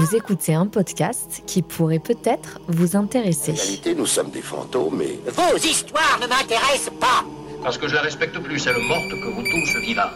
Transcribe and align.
Vous 0.00 0.16
écoutez 0.16 0.54
un 0.54 0.66
podcast 0.66 1.42
qui 1.46 1.60
pourrait 1.60 1.98
peut-être 1.98 2.58
vous 2.68 2.96
intéresser. 2.96 3.52
En 3.52 3.56
réalité, 3.56 3.94
nous 3.94 4.06
sommes 4.06 4.30
des 4.30 4.40
fantômes, 4.40 4.96
mais 4.96 5.18
Vos 5.30 5.58
histoires 5.58 6.18
ne 6.22 6.26
m'intéressent 6.26 6.94
pas. 6.98 7.22
Parce 7.62 7.76
que 7.76 7.86
je 7.86 7.96
la 7.96 8.00
respecte 8.00 8.38
plus, 8.38 8.58
celle 8.58 8.78
morte, 8.78 9.10
que 9.10 9.28
vous 9.28 9.42
tous 9.42 9.86
vivants. 9.86 10.08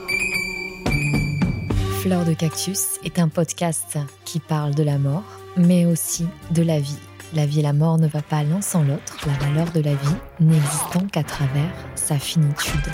Fleur 2.00 2.24
de 2.24 2.32
cactus 2.32 2.98
est 3.04 3.18
un 3.18 3.28
podcast 3.28 3.98
qui 4.24 4.40
parle 4.40 4.74
de 4.74 4.82
la 4.82 4.96
mort, 4.96 5.24
mais 5.58 5.84
aussi 5.84 6.26
de 6.52 6.62
la 6.62 6.80
vie. 6.80 6.96
La 7.34 7.44
vie 7.44 7.60
et 7.60 7.62
la 7.62 7.74
mort 7.74 7.98
ne 7.98 8.08
va 8.08 8.22
pas 8.22 8.42
l'un 8.42 8.62
sans 8.62 8.84
l'autre, 8.84 9.18
la 9.26 9.34
valeur 9.46 9.70
de 9.72 9.80
la 9.80 9.92
vie 9.92 10.16
n'existant 10.40 11.06
qu'à 11.12 11.24
travers 11.24 11.74
sa 11.94 12.18
finitude. 12.18 12.90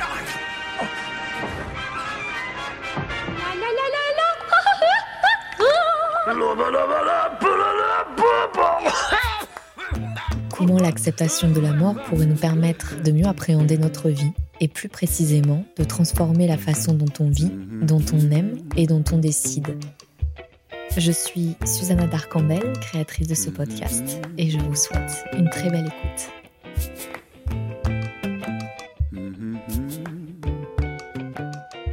Comment 10.50 10.78
l'acceptation 10.78 11.50
de 11.50 11.60
la 11.60 11.72
mort 11.72 11.94
pourrait 12.04 12.26
nous 12.26 12.36
permettre 12.36 13.02
de 13.02 13.12
mieux 13.12 13.26
appréhender 13.26 13.78
notre 13.78 14.10
vie 14.10 14.32
et 14.60 14.68
plus 14.68 14.88
précisément 14.88 15.64
de 15.78 15.84
transformer 15.84 16.46
la 16.46 16.58
façon 16.58 16.92
dont 16.92 17.12
on 17.18 17.30
vit, 17.30 17.50
dont 17.82 18.04
on 18.12 18.30
aime 18.30 18.58
et 18.76 18.86
dont 18.86 19.02
on 19.12 19.18
décide. 19.18 19.78
Je 20.96 21.12
suis 21.12 21.56
Susanna 21.64 22.06
Darcambel, 22.06 22.72
créatrice 22.80 23.28
de 23.28 23.34
ce 23.34 23.48
podcast, 23.48 24.20
et 24.36 24.50
je 24.50 24.58
vous 24.58 24.74
souhaite 24.74 25.24
une 25.32 25.48
très 25.48 25.70
belle 25.70 25.86
écoute. 25.86 27.19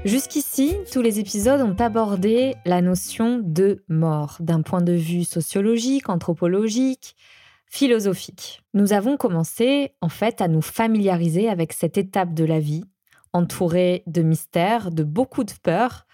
Jusqu'ici, 0.08 0.74
tous 0.94 1.02
les 1.02 1.20
épisodes 1.20 1.60
ont 1.60 1.76
abordé 1.76 2.56
la 2.64 2.82
notion 2.82 3.42
de 3.44 3.84
mort 3.90 4.38
d'un 4.40 4.62
point 4.62 4.80
de 4.80 4.94
vue 4.94 5.26
sociologique, 5.26 6.08
anthropologique, 6.08 7.18
philosophique. 7.66 8.64
Nous 8.74 8.94
avons 8.94 9.18
commencé 9.18 9.96
en 10.00 10.08
fait 10.08 10.40
à 10.40 10.48
nous 10.48 10.62
familiariser 10.62 11.50
avec 11.50 11.74
cette 11.74 11.98
étape 11.98 12.34
de 12.34 12.46
la 12.46 12.62
vie, 12.62 12.86
entourée 13.34 14.04
de 14.08 14.22
mystères, 14.22 14.92
de 14.92 15.04
beaucoup 15.04 15.44
de 15.44 15.52
peurs, 15.62 16.08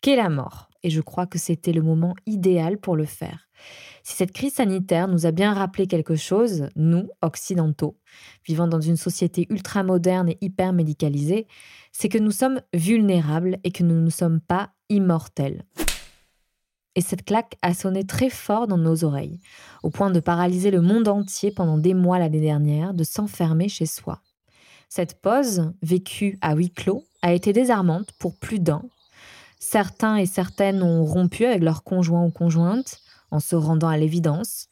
qu'est 0.00 0.16
la 0.16 0.28
mort. 0.28 0.68
Et 0.82 0.90
je 0.90 1.00
crois 1.00 1.26
que 1.26 1.38
c'était 1.38 1.72
le 1.72 1.82
moment 1.82 2.16
idéal 2.26 2.78
pour 2.78 2.96
le 2.96 3.04
faire. 3.04 3.48
Si 4.08 4.14
cette 4.14 4.30
crise 4.30 4.54
sanitaire 4.54 5.08
nous 5.08 5.26
a 5.26 5.32
bien 5.32 5.52
rappelé 5.52 5.88
quelque 5.88 6.14
chose, 6.14 6.68
nous, 6.76 7.08
occidentaux, 7.22 7.98
vivant 8.46 8.68
dans 8.68 8.80
une 8.80 8.96
société 8.96 9.48
ultra 9.50 9.82
moderne 9.82 10.28
et 10.28 10.38
hyper 10.40 10.72
médicalisée, 10.72 11.48
c'est 11.90 12.08
que 12.08 12.18
nous 12.18 12.30
sommes 12.30 12.60
vulnérables 12.72 13.58
et 13.64 13.72
que 13.72 13.82
nous 13.82 14.00
ne 14.00 14.10
sommes 14.10 14.40
pas 14.40 14.70
immortels. 14.90 15.64
Et 16.94 17.00
cette 17.00 17.24
claque 17.24 17.56
a 17.62 17.74
sonné 17.74 18.04
très 18.04 18.30
fort 18.30 18.68
dans 18.68 18.78
nos 18.78 19.02
oreilles, 19.02 19.40
au 19.82 19.90
point 19.90 20.10
de 20.10 20.20
paralyser 20.20 20.70
le 20.70 20.82
monde 20.82 21.08
entier 21.08 21.50
pendant 21.50 21.76
des 21.76 21.92
mois 21.92 22.20
l'année 22.20 22.40
dernière, 22.40 22.94
de 22.94 23.02
s'enfermer 23.02 23.68
chez 23.68 23.86
soi. 23.86 24.20
Cette 24.88 25.20
pause, 25.20 25.72
vécue 25.82 26.38
à 26.42 26.54
huis 26.54 26.70
clos, 26.70 27.02
a 27.22 27.32
été 27.32 27.52
désarmante 27.52 28.12
pour 28.20 28.38
plus 28.38 28.60
d'un. 28.60 28.84
Certains 29.58 30.14
et 30.14 30.26
certaines 30.26 30.84
ont 30.84 31.04
rompu 31.04 31.44
avec 31.44 31.64
leur 31.64 31.82
conjoint 31.82 32.24
ou 32.24 32.30
conjointe 32.30 33.00
en 33.30 33.40
se 33.40 33.56
rendant 33.56 33.88
à 33.88 33.96
l'évidence. 33.96 34.68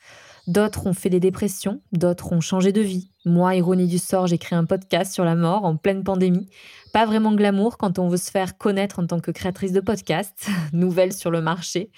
D'autres 0.47 0.87
ont 0.87 0.93
fait 0.93 1.11
des 1.11 1.21
dépressions, 1.21 1.81
d'autres 1.93 2.33
ont 2.33 2.41
changé 2.41 2.73
de 2.73 2.81
vie. 2.81 3.11
Moi, 3.25 3.57
ironie 3.57 3.87
du 3.87 3.99
sort, 3.99 4.27
j'ai 4.27 4.37
créé 4.37 4.59
un 4.59 4.67
podcast 4.67 5.13
sur 5.13 5.25
la 5.25 5.35
mort 5.35 5.65
en 5.65 5.77
pleine 5.77 6.05
pandémie. 6.05 6.49
Pas 6.93 7.07
vraiment 7.07 7.35
glamour 7.35 7.79
quand 7.79 7.99
on 7.99 8.09
veut 8.09 8.19
se 8.19 8.31
faire 8.31 8.59
connaître 8.59 8.99
en 8.99 9.07
tant 9.07 9.21
que 9.21 9.31
créatrice 9.31 9.73
de 9.73 9.81
podcast, 9.81 10.49
nouvelle 10.73 11.13
sur 11.13 11.31
le 11.31 11.41
marché. 11.41 11.91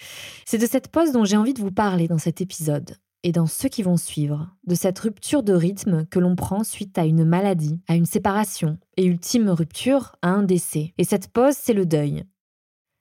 C'est 0.45 0.59
de 0.59 0.67
cette 0.67 0.89
pause 0.89 1.13
dont 1.13 1.25
j'ai 1.25 1.37
envie 1.37 1.55
de 1.55 1.61
vous 1.61 1.73
parler 1.73 2.07
dans 2.07 2.19
cet 2.19 2.41
épisode 2.41 2.97
et 3.27 3.33
dans 3.33 3.47
ceux 3.47 3.69
qui 3.69 3.83
vont 3.83 3.97
suivre, 3.97 4.49
de 4.69 4.77
cette 4.77 5.01
rupture 5.01 5.43
de 5.43 5.53
rythme 5.53 6.07
que 6.07 6.21
l'on 6.21 6.37
prend 6.37 6.63
suite 6.63 6.97
à 6.97 7.05
une 7.05 7.25
maladie, 7.25 7.81
à 7.89 7.97
une 7.97 8.07
séparation, 8.07 8.79
et 8.97 9.05
ultime 9.05 9.51
rupture, 9.51 10.15
à 10.23 10.29
un 10.29 10.45
décès. 10.45 10.95
Et 10.97 11.03
cette 11.03 11.27
pause, 11.33 11.57
c'est 11.61 11.73
le 11.73 11.87
deuil. 11.87 12.23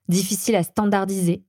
Difficile 0.08 0.56
à 0.56 0.64
standardiser, 0.64 1.44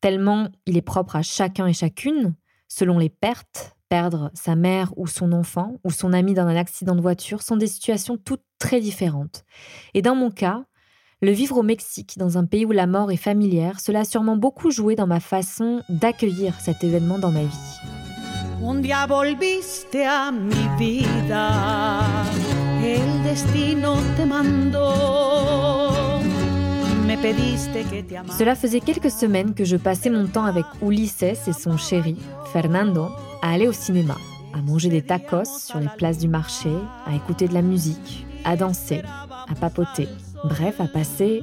tellement 0.00 0.48
il 0.66 0.76
est 0.76 0.82
propre 0.82 1.16
à 1.16 1.22
chacun 1.22 1.66
et 1.66 1.72
chacune, 1.72 2.34
selon 2.68 2.98
les 2.98 3.08
pertes, 3.08 3.76
perdre 3.88 4.30
sa 4.34 4.56
mère 4.56 4.92
ou 4.96 5.06
son 5.06 5.32
enfant 5.32 5.76
ou 5.84 5.90
son 5.90 6.12
ami 6.12 6.34
dans 6.34 6.46
un 6.46 6.56
accident 6.56 6.94
de 6.94 7.00
voiture 7.00 7.42
sont 7.42 7.56
des 7.56 7.66
situations 7.66 8.16
toutes 8.16 8.42
très 8.58 8.80
différentes. 8.80 9.44
Et 9.94 10.02
dans 10.02 10.14
mon 10.14 10.30
cas, 10.30 10.64
le 11.22 11.30
vivre 11.30 11.56
au 11.58 11.62
Mexique, 11.62 12.18
dans 12.18 12.36
un 12.36 12.44
pays 12.44 12.66
où 12.66 12.72
la 12.72 12.86
mort 12.86 13.10
est 13.10 13.16
familière, 13.16 13.80
cela 13.80 14.00
a 14.00 14.04
sûrement 14.04 14.36
beaucoup 14.36 14.70
joué 14.70 14.96
dans 14.96 15.06
ma 15.06 15.20
façon 15.20 15.82
d'accueillir 15.88 16.60
cet 16.60 16.84
événement 16.84 17.18
dans 17.18 17.30
ma 17.30 17.44
vie. 17.44 17.80
Un 18.62 19.06
volviste 19.06 19.96
mi 20.32 20.68
vida, 20.78 22.02
el 22.82 23.22
destino 23.22 23.96
te. 24.16 25.85
Cela 28.38 28.54
faisait 28.54 28.80
quelques 28.80 29.10
semaines 29.10 29.54
que 29.54 29.64
je 29.64 29.76
passais 29.76 30.10
mon 30.10 30.28
temps 30.28 30.44
avec 30.44 30.64
Ulises 30.80 31.22
et 31.22 31.34
son 31.34 31.76
chéri, 31.76 32.16
Fernando, 32.52 33.08
à 33.42 33.52
aller 33.52 33.66
au 33.66 33.72
cinéma, 33.72 34.16
à 34.54 34.62
manger 34.62 34.88
des 34.90 35.02
tacos 35.02 35.58
sur 35.58 35.80
les 35.80 35.88
places 35.96 36.18
du 36.18 36.28
marché, 36.28 36.70
à 37.04 37.16
écouter 37.16 37.48
de 37.48 37.54
la 37.54 37.62
musique, 37.62 38.24
à 38.44 38.56
danser, 38.56 39.02
à 39.04 39.54
papoter, 39.58 40.06
bref, 40.44 40.80
à 40.80 40.86
passer 40.86 41.42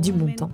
du 0.00 0.10
bon 0.12 0.34
temps. 0.34 0.50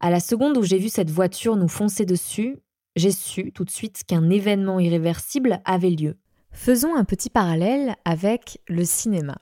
À 0.00 0.10
la 0.10 0.20
seconde 0.20 0.58
où 0.58 0.62
j'ai 0.62 0.78
vu 0.78 0.90
cette 0.90 1.10
voiture 1.10 1.56
nous 1.56 1.68
foncer 1.68 2.04
dessus, 2.04 2.58
j'ai 2.96 3.12
su 3.12 3.52
tout 3.52 3.64
de 3.64 3.70
suite 3.70 4.02
qu'un 4.06 4.28
événement 4.28 4.80
irréversible 4.80 5.60
avait 5.64 5.90
lieu. 5.90 6.16
Faisons 6.52 6.94
un 6.94 7.04
petit 7.04 7.30
parallèle 7.30 7.96
avec 8.04 8.60
le 8.68 8.84
cinéma. 8.84 9.38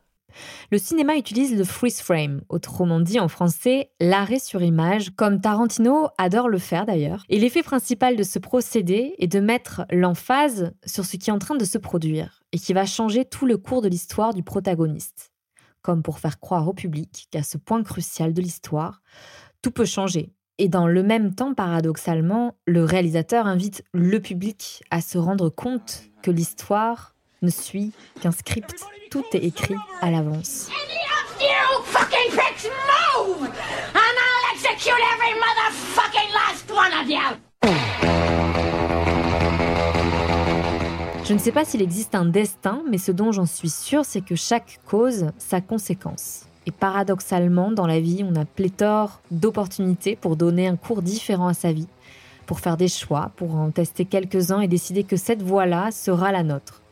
Le 0.71 0.79
cinéma 0.79 1.17
utilise 1.17 1.57
le 1.57 1.65
freeze 1.65 2.01
frame, 2.01 2.43
autrement 2.49 3.01
dit 3.01 3.19
en 3.19 3.29
français 3.29 3.91
l'arrêt 4.01 4.39
sur 4.39 4.63
image, 4.63 5.11
comme 5.17 5.41
Tarantino 5.41 6.09
adore 6.19 6.49
le 6.49 6.59
faire 6.59 6.87
d'ailleurs. 6.87 7.25
Et 7.29 7.39
l'effet 7.39 7.63
principal 7.63 8.17
de 8.17 8.23
ce 8.23 8.39
procédé 8.39 9.15
est 9.19 9.27
de 9.27 9.41
mettre 9.41 9.85
l'emphase 9.91 10.73
sur 10.87 11.05
ce 11.05 11.17
qui 11.17 11.31
est 11.31 11.33
en 11.33 11.39
train 11.39 11.57
de 11.57 11.65
se 11.65 11.79
produire 11.79 12.43
et 12.53 12.59
qui 12.59 12.73
va 12.73 12.87
changer 12.87 13.25
tout 13.25 13.47
le 13.47 13.57
cours 13.57 13.83
de 13.83 13.89
l'histoire 13.89 14.35
du 14.35 14.43
protagoniste. 14.43 15.33
Comme 15.83 16.03
pour 16.03 16.19
faire 16.19 16.41
croire 16.41 16.69
au 16.69 16.75
public 16.75 17.29
qu'à 17.31 17.43
ce 17.43 17.57
point 17.57 17.83
crucial 17.83 18.33
de 18.33 18.43
l'histoire, 18.43 19.01
tout 19.63 19.71
peut 19.71 19.85
changer. 19.85 20.33
Et 20.61 20.69
dans 20.69 20.89
le 20.89 21.05
même 21.05 21.37
temps, 21.37 21.55
paradoxalement, 21.55 22.57
le 22.67 22.85
réalisateur 22.85 23.47
invite 23.47 23.85
le 23.93 24.19
public 24.19 24.83
à 24.91 25.01
se 25.01 25.17
rendre 25.17 25.51
compte 25.51 26.03
que 26.21 26.33
l'histoire 26.33 27.15
ne 27.43 27.51
suit 27.51 27.93
qu'un 28.21 28.33
script. 28.33 28.75
Tout 29.13 29.23
est 29.35 29.45
écrit 29.45 29.77
à 30.01 30.11
l'avance. 30.11 30.69
Je 41.25 41.35
ne 41.35 41.39
sais 41.39 41.53
pas 41.53 41.65
s'il 41.65 41.83
existe 41.83 42.17
un 42.17 42.25
destin, 42.25 42.83
mais 42.91 42.99
ce 42.99 43.13
dont 43.13 43.31
j'en 43.31 43.47
suis 43.47 43.71
sûre, 43.71 44.05
c'est 44.05 44.23
que 44.23 44.35
chaque 44.35 44.81
cause, 44.87 45.27
sa 45.39 45.61
conséquence. 45.61 46.48
Et 46.69 46.71
paradoxalement, 46.71 47.73
dans 47.73 47.87
la 47.87 47.99
vie, 47.99 48.23
on 48.23 48.37
a 48.37 48.45
pléthore 48.45 49.23
d'opportunités 49.31 50.17
pour 50.17 50.37
donner 50.37 50.69
un 50.69 50.77
cours 50.77 51.01
différent 51.01 51.49
à 51.49 51.55
sa 51.55 51.73
vie, 51.73 51.89
pour 52.45 52.61
faire 52.61 52.77
des 52.77 52.89
choix, 52.89 53.33
pour 53.37 53.55
en 53.55 53.71
tester 53.71 54.05
quelques-uns 54.05 54.61
et 54.61 54.69
décider 54.69 55.03
que 55.03 55.17
cette 55.17 55.41
voie-là 55.41 55.91
sera 55.93 56.31
la 56.31 56.43
nôtre. 56.43 56.83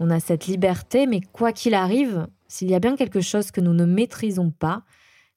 On 0.00 0.10
a 0.10 0.18
cette 0.18 0.48
liberté, 0.48 1.06
mais 1.06 1.20
quoi 1.20 1.52
qu'il 1.52 1.74
arrive, 1.74 2.26
s'il 2.48 2.68
y 2.68 2.74
a 2.74 2.80
bien 2.80 2.96
quelque 2.96 3.20
chose 3.20 3.52
que 3.52 3.60
nous 3.60 3.72
ne 3.72 3.84
maîtrisons 3.84 4.50
pas, 4.50 4.82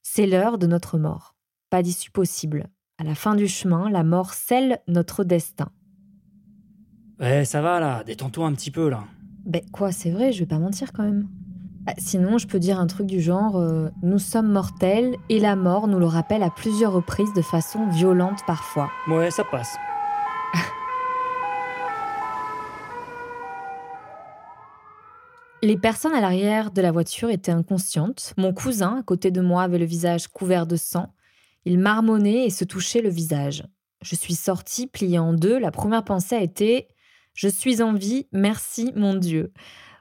c'est 0.01 0.25
l'heure 0.25 0.57
de 0.57 0.65
notre 0.65 0.97
mort. 0.97 1.35
Pas 1.69 1.83
d'issue 1.83 2.09
possible. 2.09 2.69
À 2.97 3.03
la 3.03 3.13
fin 3.13 3.35
du 3.35 3.47
chemin, 3.47 3.91
la 3.91 4.03
mort 4.03 4.33
scelle 4.33 4.79
notre 4.87 5.23
destin. 5.23 5.69
Ouais, 7.19 7.45
ça 7.45 7.61
va 7.61 7.79
là, 7.79 8.03
détends-toi 8.03 8.47
un 8.47 8.53
petit 8.53 8.71
peu 8.71 8.89
là. 8.89 9.03
Ben 9.45 9.61
quoi, 9.71 9.91
c'est 9.91 10.09
vrai, 10.09 10.31
je 10.31 10.39
vais 10.39 10.47
pas 10.47 10.57
mentir 10.57 10.93
quand 10.93 11.03
même. 11.03 11.27
Ah, 11.89 11.93
Sinon, 11.97 12.37
je 12.37 12.47
peux 12.47 12.59
dire 12.59 12.81
un 12.81 12.87
truc 12.87 13.07
du 13.07 13.21
genre 13.21 13.55
euh, 13.55 13.87
Nous 14.03 14.19
sommes 14.19 14.51
mortels 14.51 15.15
et 15.29 15.39
la 15.39 15.55
mort 15.55 15.87
nous 15.87 15.99
le 15.99 16.05
rappelle 16.05 16.43
à 16.43 16.49
plusieurs 16.49 16.91
reprises 16.91 17.31
de 17.33 17.41
façon 17.41 17.87
violente 17.87 18.39
parfois. 18.45 18.91
Ouais, 19.07 19.31
ça 19.31 19.45
passe. 19.45 19.77
Les 25.63 25.77
personnes 25.77 26.13
à 26.13 26.19
l'arrière 26.19 26.71
de 26.71 26.81
la 26.81 26.91
voiture 26.91 27.29
étaient 27.29 27.53
inconscientes. 27.53 28.33
Mon 28.35 28.53
cousin, 28.53 28.97
à 28.99 29.03
côté 29.03 29.31
de 29.31 29.39
moi, 29.39 29.63
avait 29.63 29.79
le 29.79 29.85
visage 29.85 30.27
couvert 30.27 30.67
de 30.67 30.75
sang. 30.75 31.13
Il 31.63 31.79
marmonnait 31.79 32.47
et 32.47 32.49
se 32.49 32.65
touchait 32.65 32.99
le 33.01 33.07
visage. 33.09 33.63
Je 34.01 34.15
suis 34.15 34.35
sortie, 34.35 34.87
pliée 34.87 35.19
en 35.19 35.31
deux. 35.31 35.57
La 35.57 35.71
première 35.71 36.03
pensée 36.03 36.35
a 36.35 36.41
été 36.41 36.89
Je 37.33 37.47
suis 37.47 37.81
en 37.81 37.93
vie, 37.93 38.27
merci 38.33 38.91
mon 38.97 39.13
Dieu. 39.13 39.53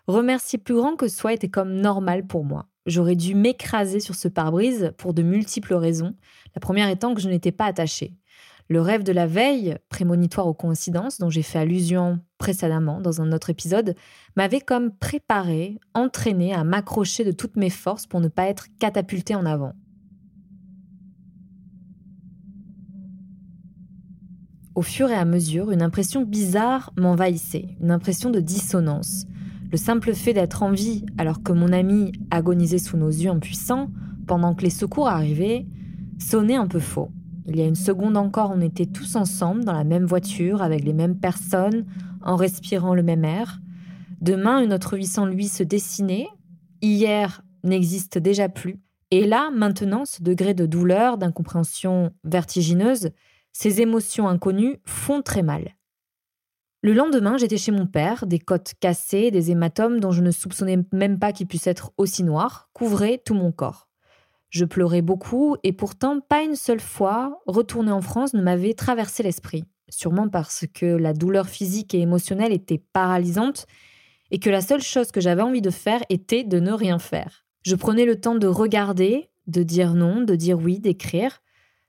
Remercier 0.06 0.58
plus 0.58 0.74
grand 0.74 0.94
que 0.94 1.08
soi 1.08 1.32
était 1.32 1.48
comme 1.48 1.74
normal 1.74 2.26
pour 2.26 2.44
moi. 2.44 2.66
j'aurais 2.86 3.16
dû 3.16 3.34
m'écraser 3.34 3.98
sur 3.98 4.14
ce 4.14 4.28
pare-brise 4.28 4.92
pour 4.96 5.12
de 5.12 5.22
multiples 5.22 5.74
raisons. 5.74 6.14
La 6.54 6.60
première 6.60 6.88
étant 6.88 7.14
que 7.14 7.20
je 7.20 7.28
n'étais 7.28 7.50
pas 7.50 7.64
attachée. 7.64 8.14
Le 8.68 8.80
rêve 8.80 9.02
de 9.02 9.10
la 9.10 9.26
veille, 9.26 9.76
prémonitoire 9.88 10.46
aux 10.46 10.54
coïncidences, 10.54 11.18
dont 11.18 11.28
j'ai 11.30 11.42
fait 11.42 11.58
allusion 11.58 12.20
précédemment 12.38 13.00
dans 13.00 13.20
un 13.20 13.32
autre 13.32 13.50
épisode, 13.50 13.96
m'avait 14.36 14.60
comme 14.60 14.92
préparé, 14.92 15.78
entraîné 15.94 16.54
à 16.54 16.62
m'accrocher 16.62 17.24
de 17.24 17.32
toutes 17.32 17.56
mes 17.56 17.70
forces 17.70 18.06
pour 18.06 18.20
ne 18.20 18.28
pas 18.28 18.46
être 18.46 18.66
catapultée 18.78 19.34
en 19.34 19.46
avant. 19.46 19.72
Au 24.76 24.82
fur 24.82 25.10
et 25.10 25.14
à 25.14 25.24
mesure, 25.24 25.72
une 25.72 25.82
impression 25.82 26.22
bizarre 26.22 26.92
m'envahissait, 26.96 27.76
une 27.80 27.90
impression 27.90 28.30
de 28.30 28.40
dissonance. 28.40 29.26
Le 29.76 29.82
simple 29.82 30.14
fait 30.14 30.32
d'être 30.32 30.62
en 30.62 30.70
vie 30.70 31.04
alors 31.18 31.42
que 31.42 31.52
mon 31.52 31.70
ami 31.70 32.12
agonisait 32.30 32.78
sous 32.78 32.96
nos 32.96 33.10
yeux 33.10 33.28
impuissants, 33.28 33.90
pendant 34.26 34.54
que 34.54 34.62
les 34.62 34.70
secours 34.70 35.06
arrivaient, 35.06 35.66
sonnait 36.18 36.56
un 36.56 36.66
peu 36.66 36.80
faux. 36.80 37.10
Il 37.46 37.56
y 37.58 37.60
a 37.60 37.66
une 37.66 37.74
seconde 37.74 38.16
encore, 38.16 38.52
on 38.56 38.62
était 38.62 38.86
tous 38.86 39.16
ensemble 39.16 39.66
dans 39.66 39.74
la 39.74 39.84
même 39.84 40.06
voiture, 40.06 40.62
avec 40.62 40.82
les 40.82 40.94
mêmes 40.94 41.18
personnes, 41.18 41.84
en 42.22 42.36
respirant 42.36 42.94
le 42.94 43.02
même 43.02 43.26
air. 43.26 43.60
Demain, 44.22 44.62
une 44.62 44.72
autre 44.72 44.96
vie 44.96 45.04
sans 45.04 45.26
lui 45.26 45.46
se 45.46 45.62
dessinait. 45.62 46.28
Hier 46.80 47.42
n'existe 47.62 48.16
déjà 48.16 48.48
plus. 48.48 48.80
Et 49.10 49.26
là, 49.26 49.50
maintenant, 49.54 50.06
ce 50.06 50.22
degré 50.22 50.54
de 50.54 50.64
douleur, 50.64 51.18
d'incompréhension 51.18 52.12
vertigineuse, 52.24 53.10
ces 53.52 53.82
émotions 53.82 54.26
inconnues 54.26 54.78
font 54.86 55.20
très 55.20 55.42
mal. 55.42 55.76
Le 56.86 56.92
lendemain, 56.92 57.36
j'étais 57.36 57.56
chez 57.56 57.72
mon 57.72 57.88
père, 57.88 58.28
des 58.28 58.38
côtes 58.38 58.74
cassées, 58.78 59.32
des 59.32 59.50
hématomes 59.50 59.98
dont 59.98 60.12
je 60.12 60.22
ne 60.22 60.30
soupçonnais 60.30 60.78
même 60.92 61.18
pas 61.18 61.32
qu'ils 61.32 61.48
puissent 61.48 61.66
être 61.66 61.90
aussi 61.96 62.22
noirs, 62.22 62.70
couvraient 62.72 63.20
tout 63.24 63.34
mon 63.34 63.50
corps. 63.50 63.88
Je 64.50 64.64
pleurais 64.64 65.02
beaucoup 65.02 65.56
et 65.64 65.72
pourtant 65.72 66.20
pas 66.20 66.44
une 66.44 66.54
seule 66.54 66.78
fois 66.78 67.40
retourner 67.48 67.90
en 67.90 68.02
France 68.02 68.34
ne 68.34 68.40
m'avait 68.40 68.72
traversé 68.72 69.24
l'esprit. 69.24 69.64
Sûrement 69.88 70.28
parce 70.28 70.64
que 70.72 70.86
la 70.86 71.12
douleur 71.12 71.48
physique 71.48 71.92
et 71.92 72.00
émotionnelle 72.00 72.52
était 72.52 72.84
paralysante 72.92 73.66
et 74.30 74.38
que 74.38 74.48
la 74.48 74.60
seule 74.60 74.80
chose 74.80 75.10
que 75.10 75.20
j'avais 75.20 75.42
envie 75.42 75.62
de 75.62 75.70
faire 75.70 76.04
était 76.08 76.44
de 76.44 76.60
ne 76.60 76.70
rien 76.70 77.00
faire. 77.00 77.46
Je 77.62 77.74
prenais 77.74 78.04
le 78.04 78.20
temps 78.20 78.36
de 78.36 78.46
regarder, 78.46 79.28
de 79.48 79.64
dire 79.64 79.94
non, 79.94 80.20
de 80.20 80.36
dire 80.36 80.60
oui, 80.60 80.78
d'écrire. 80.78 81.42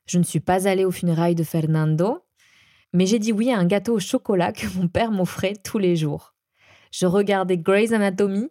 Je 0.07 0.17
ne 0.17 0.23
suis 0.23 0.39
pas 0.39 0.67
allée 0.67 0.85
aux 0.85 0.91
funérailles 0.91 1.35
de 1.35 1.44
Fernando, 1.44 2.23
mais 2.97 3.05
j'ai 3.05 3.19
dit 3.19 3.31
oui 3.31 3.51
à 3.51 3.59
un 3.59 3.65
gâteau 3.65 3.94
au 3.94 3.99
chocolat 3.99 4.51
que 4.51 4.65
mon 4.75 4.88
père 4.88 5.11
m'offrait 5.11 5.53
tous 5.63 5.77
les 5.77 5.95
jours. 5.95 6.33
Je 6.91 7.05
regardais 7.05 7.55
Grey's 7.55 7.91
Anatomy 7.91 8.49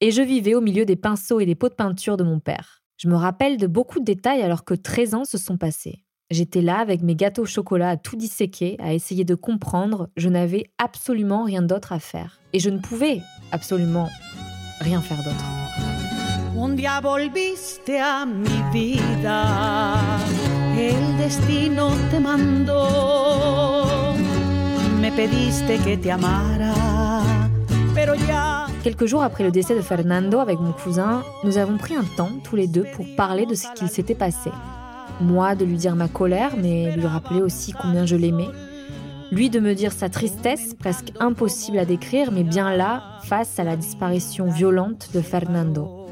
et 0.00 0.12
je 0.12 0.22
vivais 0.22 0.54
au 0.54 0.60
milieu 0.60 0.84
des 0.84 0.94
pinceaux 0.94 1.40
et 1.40 1.44
des 1.44 1.56
pots 1.56 1.70
de 1.70 1.74
peinture 1.74 2.16
de 2.16 2.22
mon 2.22 2.38
père. 2.38 2.84
Je 2.98 3.08
me 3.08 3.16
rappelle 3.16 3.56
de 3.56 3.66
beaucoup 3.66 3.98
de 3.98 4.04
détails 4.04 4.42
alors 4.42 4.64
que 4.64 4.74
13 4.74 5.14
ans 5.14 5.24
se 5.24 5.38
sont 5.38 5.56
passés. 5.56 6.04
J'étais 6.30 6.62
là 6.62 6.78
avec 6.78 7.02
mes 7.02 7.16
gâteaux 7.16 7.42
au 7.42 7.46
chocolat 7.46 7.90
à 7.90 7.96
tout 7.96 8.14
disséquer, 8.14 8.76
à 8.78 8.94
essayer 8.94 9.24
de 9.24 9.34
comprendre. 9.34 10.08
Je 10.16 10.28
n'avais 10.28 10.70
absolument 10.78 11.42
rien 11.42 11.62
d'autre 11.62 11.92
à 11.92 11.98
faire. 11.98 12.38
Et 12.52 12.60
je 12.60 12.70
ne 12.70 12.78
pouvais 12.78 13.20
absolument 13.50 14.08
rien 14.80 15.00
faire 15.00 15.18
d'autre. 15.24 15.44
Un 16.56 16.74
día 16.74 17.00
volviste 17.00 17.90
a 17.90 18.24
mi 18.24 18.46
vida, 18.72 20.06
me 25.00 25.10
pediste 25.10 25.82
que 25.84 25.96
te 25.96 26.10
amara, 26.10 27.22
pero 27.94 28.14
ya 28.14 28.66
Quelques 28.82 29.04
jours 29.04 29.22
après 29.22 29.44
le 29.44 29.50
décès 29.50 29.76
de 29.76 29.82
Fernando 29.82 30.38
avec 30.38 30.58
mon 30.58 30.72
cousin, 30.72 31.22
nous 31.44 31.58
avons 31.58 31.76
pris 31.76 31.94
un 31.94 32.04
temps 32.16 32.30
tous 32.42 32.56
les 32.56 32.66
deux 32.66 32.86
pour 32.96 33.04
parler 33.14 33.44
de 33.44 33.54
ce 33.54 33.66
qu'il 33.74 33.88
s'était 33.88 34.14
passé. 34.14 34.50
Moi 35.20 35.54
de 35.54 35.66
lui 35.66 35.76
dire 35.76 35.94
ma 35.96 36.08
colère, 36.08 36.52
mais 36.56 36.96
lui 36.96 37.04
rappeler 37.04 37.42
aussi 37.42 37.72
combien 37.72 38.06
je 38.06 38.16
l'aimais. 38.16 38.48
Lui 39.32 39.50
de 39.50 39.60
me 39.60 39.74
dire 39.74 39.92
sa 39.92 40.08
tristesse, 40.08 40.72
presque 40.72 41.12
impossible 41.20 41.78
à 41.78 41.84
décrire, 41.84 42.32
mais 42.32 42.42
bien 42.42 42.74
là, 42.74 43.02
face 43.24 43.58
à 43.58 43.64
la 43.64 43.76
disparition 43.76 44.48
violente 44.50 45.10
de 45.12 45.20
Fernando. 45.20 46.06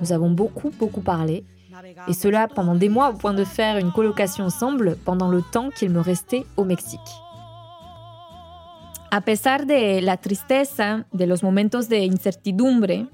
Nous 0.00 0.12
avons 0.12 0.30
beaucoup, 0.30 0.70
beaucoup 0.78 1.00
parlé, 1.00 1.42
et 2.08 2.12
cela 2.12 2.48
pendant 2.48 2.74
des 2.74 2.88
mois 2.88 3.10
au 3.10 3.14
point 3.14 3.34
de 3.34 3.44
faire 3.44 3.78
une 3.78 3.92
colocation 3.92 4.44
ensemble 4.44 4.96
pendant 5.04 5.28
le 5.28 5.42
temps 5.42 5.70
qu'il 5.70 5.90
me 5.90 6.00
restait 6.00 6.44
au 6.56 6.64
Mexique. 6.64 7.00
A 9.10 9.20
pesar 9.20 9.64
de 9.64 10.00
la 10.00 10.16
tristeza, 10.16 11.04
de 11.12 11.26
los 11.26 11.42
momentos 11.42 11.88
de 11.88 12.04
incertidumbre 12.04 13.06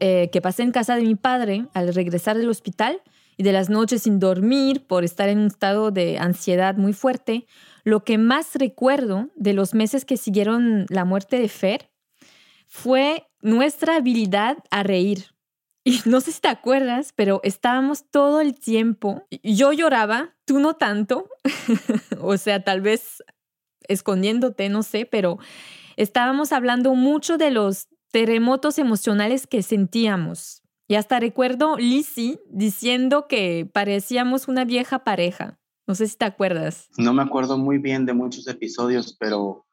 eh, 0.00 0.28
que 0.32 0.40
pasé 0.40 0.62
en 0.62 0.72
casa 0.72 0.96
de 0.96 1.02
mi 1.02 1.14
padre 1.14 1.66
al 1.74 1.94
regresar 1.94 2.36
del 2.36 2.48
hospital 2.48 3.00
y 3.36 3.42
de 3.42 3.52
las 3.52 3.70
noches 3.70 4.02
sin 4.02 4.18
dormir 4.18 4.86
por 4.86 5.04
estar 5.04 5.28
en 5.28 5.38
un 5.38 5.46
estado 5.46 5.90
de 5.90 6.18
ansiedad 6.18 6.76
muy 6.76 6.92
fuerte, 6.92 7.46
lo 7.84 8.04
que 8.04 8.18
más 8.18 8.54
recuerdo 8.54 9.28
de 9.36 9.52
los 9.52 9.74
meses 9.74 10.04
que 10.04 10.16
siguieron 10.16 10.86
la 10.88 11.04
muerte 11.04 11.38
de 11.38 11.48
Fer 11.48 11.90
fue 12.66 13.24
nuestra 13.40 13.96
habilidad 13.96 14.56
a 14.70 14.82
reír. 14.82 15.26
Y 15.84 16.00
no 16.04 16.20
sé 16.20 16.32
si 16.32 16.40
te 16.40 16.48
acuerdas, 16.48 17.12
pero 17.16 17.40
estábamos 17.42 18.04
todo 18.10 18.40
el 18.40 18.54
tiempo. 18.54 19.26
Yo 19.42 19.72
lloraba, 19.72 20.36
tú 20.44 20.60
no 20.60 20.74
tanto. 20.74 21.26
o 22.20 22.36
sea, 22.36 22.62
tal 22.62 22.80
vez 22.80 23.22
escondiéndote, 23.88 24.68
no 24.68 24.82
sé, 24.82 25.06
pero 25.06 25.38
estábamos 25.96 26.52
hablando 26.52 26.94
mucho 26.94 27.38
de 27.38 27.50
los 27.50 27.88
terremotos 28.12 28.78
emocionales 28.78 29.46
que 29.46 29.62
sentíamos. 29.62 30.62
Y 30.86 30.96
hasta 30.96 31.20
recuerdo 31.20 31.76
Lizzie 31.76 32.40
diciendo 32.50 33.26
que 33.28 33.68
parecíamos 33.72 34.48
una 34.48 34.64
vieja 34.64 35.04
pareja. 35.04 35.60
No 35.86 35.94
sé 35.94 36.06
si 36.08 36.16
te 36.16 36.24
acuerdas. 36.24 36.88
No 36.98 37.12
me 37.12 37.22
acuerdo 37.22 37.58
muy 37.58 37.78
bien 37.78 38.06
de 38.06 38.12
muchos 38.12 38.46
episodios, 38.48 39.16
pero 39.18 39.66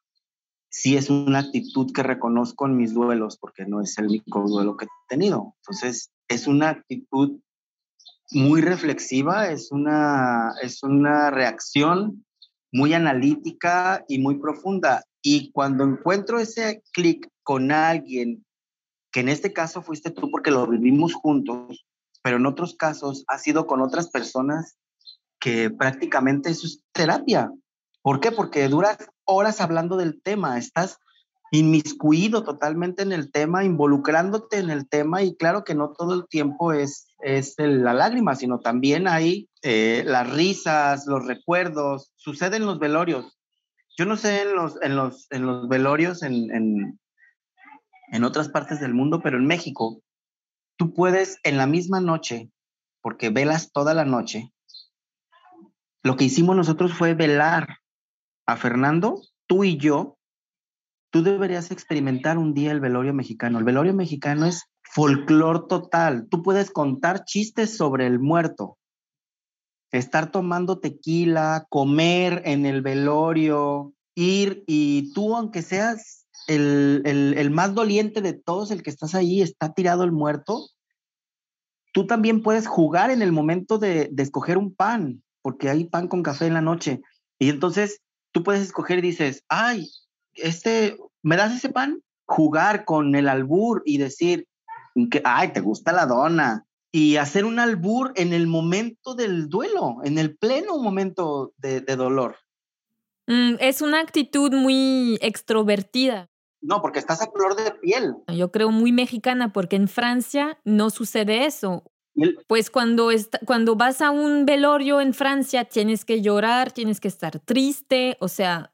sí 0.79 0.95
es 0.95 1.09
una 1.09 1.39
actitud 1.39 1.91
que 1.91 2.03
reconozco 2.03 2.67
en 2.67 2.77
mis 2.77 2.93
duelos, 2.93 3.37
porque 3.37 3.65
no 3.65 3.81
es 3.81 3.97
el 3.97 4.05
único 4.05 4.47
duelo 4.47 4.77
que 4.77 4.85
he 4.85 4.89
tenido. 5.09 5.55
Entonces, 5.63 6.11
es 6.27 6.45
una 6.45 6.69
actitud 6.69 7.39
muy 8.29 8.61
reflexiva, 8.61 9.49
es 9.49 9.71
una, 9.71 10.53
es 10.61 10.83
una 10.83 11.31
reacción 11.31 12.23
muy 12.71 12.93
analítica 12.93 14.05
y 14.07 14.19
muy 14.19 14.35
profunda. 14.35 15.03
Y 15.23 15.51
cuando 15.51 15.83
encuentro 15.83 16.39
ese 16.39 16.83
clic 16.93 17.27
con 17.41 17.71
alguien, 17.71 18.45
que 19.11 19.21
en 19.21 19.29
este 19.29 19.53
caso 19.53 19.81
fuiste 19.81 20.11
tú 20.11 20.29
porque 20.29 20.51
lo 20.51 20.67
vivimos 20.67 21.15
juntos, 21.15 21.87
pero 22.21 22.37
en 22.37 22.45
otros 22.45 22.75
casos 22.75 23.23
ha 23.27 23.39
sido 23.39 23.65
con 23.65 23.81
otras 23.81 24.11
personas 24.11 24.77
que 25.39 25.71
prácticamente 25.71 26.51
eso 26.51 26.67
es 26.67 26.83
terapia. 26.91 27.51
¿Por 28.03 28.19
qué? 28.19 28.31
Porque 28.31 28.67
duras 28.67 28.97
horas 29.27 29.61
hablando 29.61 29.97
del 29.97 30.21
tema, 30.21 30.57
estás 30.57 30.99
inmiscuido 31.51 32.43
totalmente 32.43 33.03
en 33.03 33.11
el 33.11 33.31
tema, 33.31 33.63
involucrándote 33.63 34.57
en 34.57 34.69
el 34.69 34.87
tema 34.87 35.23
y 35.23 35.35
claro 35.35 35.63
que 35.63 35.75
no 35.75 35.93
todo 35.93 36.13
el 36.13 36.27
tiempo 36.27 36.73
es, 36.73 37.07
es 37.19 37.55
la 37.57 37.93
lágrima, 37.93 38.35
sino 38.35 38.59
también 38.59 39.07
hay 39.07 39.47
eh, 39.61 40.03
las 40.05 40.29
risas, 40.29 41.05
los 41.07 41.25
recuerdos, 41.25 42.11
sucede 42.15 42.57
en 42.57 42.65
los 42.65 42.79
velorios. 42.79 43.37
Yo 43.97 44.05
no 44.05 44.17
sé 44.17 44.41
en 44.41 44.55
los, 44.55 44.81
en 44.81 44.95
los, 44.95 45.27
en 45.31 45.45
los 45.45 45.69
velorios 45.69 46.21
en, 46.23 46.53
en, 46.53 46.99
en 48.11 48.23
otras 48.23 48.49
partes 48.49 48.79
del 48.79 48.93
mundo, 48.93 49.21
pero 49.21 49.37
en 49.37 49.45
México, 49.45 50.01
tú 50.75 50.93
puedes 50.93 51.37
en 51.43 51.57
la 51.57 51.65
misma 51.65 52.01
noche, 52.01 52.51
porque 53.01 53.29
velas 53.29 53.71
toda 53.71 53.93
la 53.93 54.05
noche, 54.05 54.51
lo 56.03 56.15
que 56.15 56.25
hicimos 56.25 56.55
nosotros 56.55 56.93
fue 56.93 57.13
velar 57.13 57.79
a 58.47 58.55
Fernando, 58.55 59.21
tú 59.45 59.63
y 59.63 59.77
yo, 59.77 60.17
tú 61.11 61.21
deberías 61.21 61.69
experimentar 61.69 62.37
un 62.37 62.53
día 62.53 62.71
el 62.71 62.79
velorio 62.79 63.13
mexicano. 63.13 63.59
El 63.59 63.65
velorio 63.65 63.93
mexicano 63.93 64.45
es 64.45 64.63
folclor 64.83 65.67
total. 65.67 66.27
Tú 66.29 66.41
puedes 66.41 66.71
contar 66.71 67.25
chistes 67.25 67.75
sobre 67.75 68.07
el 68.07 68.19
muerto, 68.19 68.77
estar 69.91 70.31
tomando 70.31 70.79
tequila, 70.79 71.65
comer 71.69 72.41
en 72.45 72.65
el 72.65 72.81
velorio, 72.81 73.93
ir 74.15 74.63
y 74.65 75.13
tú, 75.13 75.35
aunque 75.35 75.61
seas 75.61 76.25
el, 76.47 77.03
el, 77.05 77.51
más 77.51 77.75
doliente 77.75 78.21
de 78.21 78.33
todos, 78.33 78.71
el 78.71 78.81
que 78.81 78.89
estás 78.89 79.13
ahí, 79.13 79.41
está 79.41 79.73
tirado 79.73 80.05
el 80.05 80.13
muerto, 80.13 80.69
tú 81.91 82.07
también 82.07 82.41
puedes 82.41 82.65
jugar 82.65 83.11
en 83.11 83.21
el 83.21 83.33
momento 83.33 83.77
de, 83.77 84.07
de 84.11 84.23
escoger 84.23 84.57
un 84.57 84.73
pan, 84.73 85.21
porque 85.41 85.69
hay 85.69 85.83
pan 85.83 86.07
con 86.07 86.23
café 86.23 86.47
en 86.47 86.53
la 86.53 86.61
noche. 86.61 87.01
Y 87.39 87.49
entonces 87.49 88.01
tú 88.31 88.43
puedes 88.43 88.61
escoger 88.61 88.99
y 88.99 89.01
dices, 89.01 89.43
ay, 89.49 89.89
este, 90.35 90.97
¿me 91.23 91.37
das 91.37 91.55
ese 91.55 91.69
pan? 91.69 92.01
Jugar 92.25 92.85
con 92.85 93.15
el 93.15 93.29
albur 93.29 93.81
y 93.85 93.97
decir 93.97 94.47
que, 95.11 95.21
ay, 95.23 95.53
te 95.53 95.61
gusta 95.61 95.91
la 95.91 96.05
dona. 96.05 96.65
Y 96.91 97.17
hacer 97.17 97.45
un 97.45 97.59
albur 97.59 98.13
en 98.15 98.33
el 98.33 98.47
momento 98.47 99.13
del 99.13 99.49
duelo, 99.49 99.97
en 100.03 100.17
el 100.17 100.37
pleno 100.37 100.77
momento 100.77 101.53
de, 101.57 101.81
de 101.81 101.95
dolor. 101.95 102.37
Mm, 103.27 103.55
es 103.59 103.81
una 103.81 103.99
actitud 103.99 104.53
muy 104.53 105.17
extrovertida. 105.21 106.29
No, 106.61 106.81
porque 106.81 106.99
estás 106.99 107.21
a 107.21 107.29
flor 107.29 107.55
de 107.55 107.71
piel. 107.71 108.15
Yo 108.33 108.51
creo 108.51 108.71
muy 108.71 108.91
mexicana 108.91 109.53
porque 109.53 109.75
en 109.75 109.87
Francia 109.87 110.59
no 110.63 110.89
sucede 110.89 111.45
eso. 111.45 111.83
Pues 112.47 112.69
cuando, 112.71 113.09
cuando 113.45 113.75
vas 113.75 114.01
a 114.01 114.09
un 114.11 114.45
velorio 114.45 115.01
en 115.01 115.13
Francia 115.13 115.65
tienes 115.65 116.03
que 116.03 116.21
llorar, 116.21 116.71
tienes 116.71 116.99
que 116.99 117.07
estar 117.07 117.39
triste, 117.39 118.17
o 118.19 118.27
sea, 118.27 118.73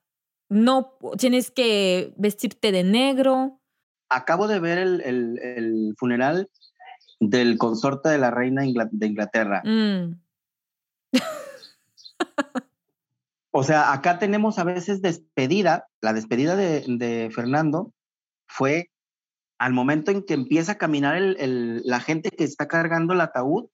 no 0.50 0.98
tienes 1.18 1.52
que 1.52 2.14
vestirte 2.18 2.72
de 2.72 2.84
negro. 2.84 3.60
acabo 4.10 4.48
de 4.48 4.60
ver 4.60 4.78
el, 4.78 5.02
el- 5.02 5.40
el 5.40 5.96
funeral 5.98 6.50
del 7.20 7.58
consorte 7.58 8.10
de 8.10 8.18
la 8.18 8.32
reina 8.32 8.62
de 8.64 9.08
Inglaterra. 9.08 9.62
Mm, 9.66 10.20
O 13.56 13.64
sea, 13.64 13.94
acá 13.94 14.18
tenemos 14.18 14.58
a 14.58 14.64
veces 14.64 15.02
despedida. 15.02 15.88
La 16.02 16.14
despedida 16.14 16.56
de, 16.56 16.84
de 16.88 17.30
Fernando 17.34 17.94
fue 18.48 18.90
al 19.64 19.72
momento 19.72 20.12
en 20.12 20.24
que 20.24 20.34
empieza 20.34 20.74
a 20.74 20.78
caminar 20.78 21.16
el- 21.16 21.82
la 21.86 22.02
gente 22.02 22.30
que 22.32 22.44
está 22.44 22.68
cargando 22.68 23.14
el 23.14 23.22
ataúd 23.22 23.68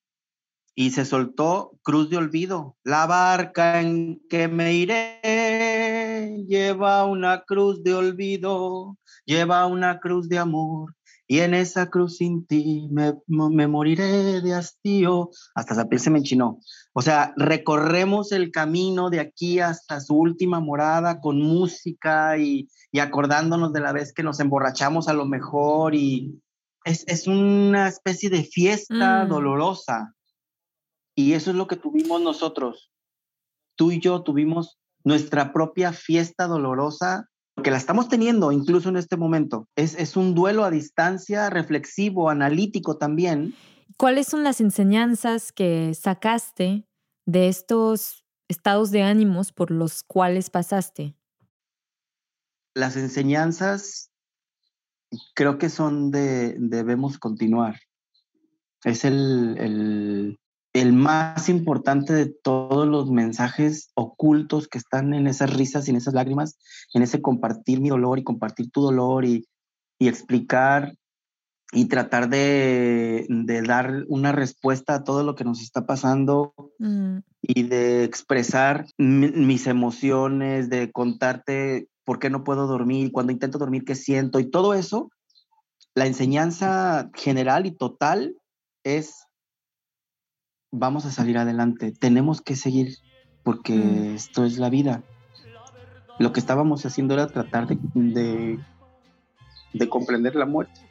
y 0.76 0.92
se 0.92 1.04
soltó 1.04 1.72
Cruz 1.82 2.12
de 2.12 2.18
Olvido. 2.18 2.78
La 2.84 3.08
barca 3.08 3.82
en 3.82 4.22
que 4.30 4.48
me 4.48 4.74
iré 4.76 6.46
lleva 6.48 7.06
una 7.06 7.42
cruz 7.42 7.84
de 7.84 7.96
olvido, 7.96 8.98
lleva 9.26 9.66
una 9.66 10.00
cruz 10.00 10.30
de 10.30 10.38
amor. 10.38 10.94
Y 11.32 11.42
en 11.42 11.54
esa 11.54 11.92
cruz 11.92 12.18
sin 12.18 12.48
ti 12.48 12.88
me, 12.92 13.14
me 13.28 13.68
moriré 13.68 14.42
de 14.42 14.54
hastío. 14.56 15.30
Hasta 15.54 15.76
la 15.76 15.88
piel 15.88 16.02
se 16.02 16.10
me 16.10 16.18
enchinó. 16.18 16.60
O 16.92 17.04
sea, 17.04 17.34
recorremos 17.38 18.32
el 18.32 18.50
camino 18.52 19.12
de 19.12 19.20
aquí 19.20 19.60
hasta 19.60 20.02
su 20.02 20.16
última 20.16 20.60
morada 20.60 21.22
con 21.22 21.40
música 21.40 22.36
y, 22.40 22.68
y 22.92 22.98
acordándonos 22.98 23.72
de 23.74 23.80
la 23.80 23.92
vez 23.92 24.12
que 24.12 24.24
nos 24.24 24.40
emborrachamos 24.40 25.08
a 25.08 25.14
lo 25.14 25.26
mejor 25.28 25.94
y 25.94 26.42
es, 26.84 27.04
es 27.08 27.28
una 27.28 27.88
especie 27.88 28.32
de 28.32 28.44
fiesta 28.44 29.26
Mm. 29.26 29.30
dolorosa. 29.30 30.16
Y 31.16 31.34
eso 31.34 31.52
es 31.52 31.56
lo 31.58 31.68
que 31.68 31.76
tuvimos 31.76 32.22
nosotros. 32.22 32.92
Tú 33.76 33.92
y 33.92 34.00
yo 34.00 34.24
tuvimos 34.24 34.80
nuestra 35.04 35.54
propia 35.54 35.94
fiesta 35.94 36.48
dolorosa, 36.48 37.30
que 37.62 37.72
la 37.72 37.78
estamos 37.78 38.10
teniendo 38.10 38.52
incluso 38.52 38.90
en 38.90 38.98
este 38.98 39.18
momento. 39.18 39.68
Es, 39.76 39.96
es 39.96 40.16
un 40.16 40.36
duelo 40.36 40.64
a 40.64 40.72
distancia, 40.72 41.50
reflexivo, 41.50 42.30
analítico 42.30 42.98
también. 42.98 43.56
¿Cuáles 43.98 44.28
son 44.28 44.44
las 44.44 44.62
enseñanzas 44.62 45.52
que 45.52 45.94
sacaste 45.94 46.86
de 47.26 47.48
estos 47.48 48.26
estados 48.48 48.92
de 48.92 49.04
ánimos 49.04 49.52
por 49.52 49.72
los 49.72 50.04
cuales 50.04 50.50
pasaste? 50.50 51.16
las 52.80 52.96
enseñanzas 52.96 54.12
creo 55.36 55.58
que 55.58 55.70
son 55.70 56.12
de 56.12 56.56
debemos 56.60 57.18
continuar. 57.18 57.80
Es 58.84 59.04
el, 59.06 59.58
el, 59.58 60.40
el 60.80 60.94
más 60.94 61.50
importante 61.50 62.14
de 62.14 62.26
todos 62.28 62.88
los 62.88 63.10
mensajes 63.12 63.92
ocultos 63.96 64.68
que 64.68 64.78
están 64.78 65.14
en 65.14 65.28
esas 65.28 65.54
risas 65.54 65.88
y 65.88 65.92
en 65.92 65.98
esas 65.98 66.14
lágrimas, 66.14 66.58
en 66.94 67.02
ese 67.02 67.22
compartir 67.22 67.82
mi 67.82 67.90
dolor 67.90 68.20
y 68.20 68.24
compartir 68.24 68.72
tu 68.72 68.82
dolor 68.82 69.26
y, 69.26 69.46
y 70.00 70.08
explicar 70.08 70.96
y 71.72 71.86
tratar 71.86 72.30
de, 72.30 73.26
de 73.30 73.62
dar 73.62 74.06
una 74.08 74.32
respuesta 74.32 74.96
a 74.96 75.04
todo 75.04 75.24
lo 75.24 75.36
que 75.36 75.44
nos 75.44 75.62
está 75.62 75.86
pasando 75.86 76.54
Mm, 76.80 77.18
y 77.42 77.64
de 77.64 78.06
expresar 78.06 78.86
mi- 78.98 79.32
mis 79.32 79.68
emociones, 79.68 80.70
de 80.70 80.92
contarte 80.94 81.90
por 82.06 82.20
qué 82.20 82.30
no 82.30 82.46
puedo 82.46 82.68
dormir, 82.68 83.12
cuando 83.12 83.34
intento 83.34 83.58
dormir, 83.58 83.84
qué 83.84 83.96
siento 83.96 84.40
y 84.40 84.50
todo 84.50 84.74
eso, 84.74 85.10
la 85.94 86.06
enseñanza 86.08 87.10
general 87.14 87.66
y 87.66 87.72
total 87.72 88.36
es, 88.86 89.26
vamos 90.72 91.06
a 91.06 91.12
salir 91.12 91.38
adelante, 91.38 91.92
tenemos 91.92 92.42
que 92.42 92.56
seguir 92.56 92.98
porque 93.44 93.74
Mm. 93.74 94.16
esto 94.16 94.46
es 94.46 94.58
la 94.58 94.70
vida. 94.70 95.04
Lo 96.20 96.34
que 96.34 96.40
estábamos 96.40 96.86
haciendo 96.86 97.14
era 97.14 97.28
tratar 97.28 97.68
de, 97.68 97.78
de, 97.94 98.60
de 99.74 99.90
comprender 99.90 100.36
la 100.36 100.46
muerte. 100.46 100.82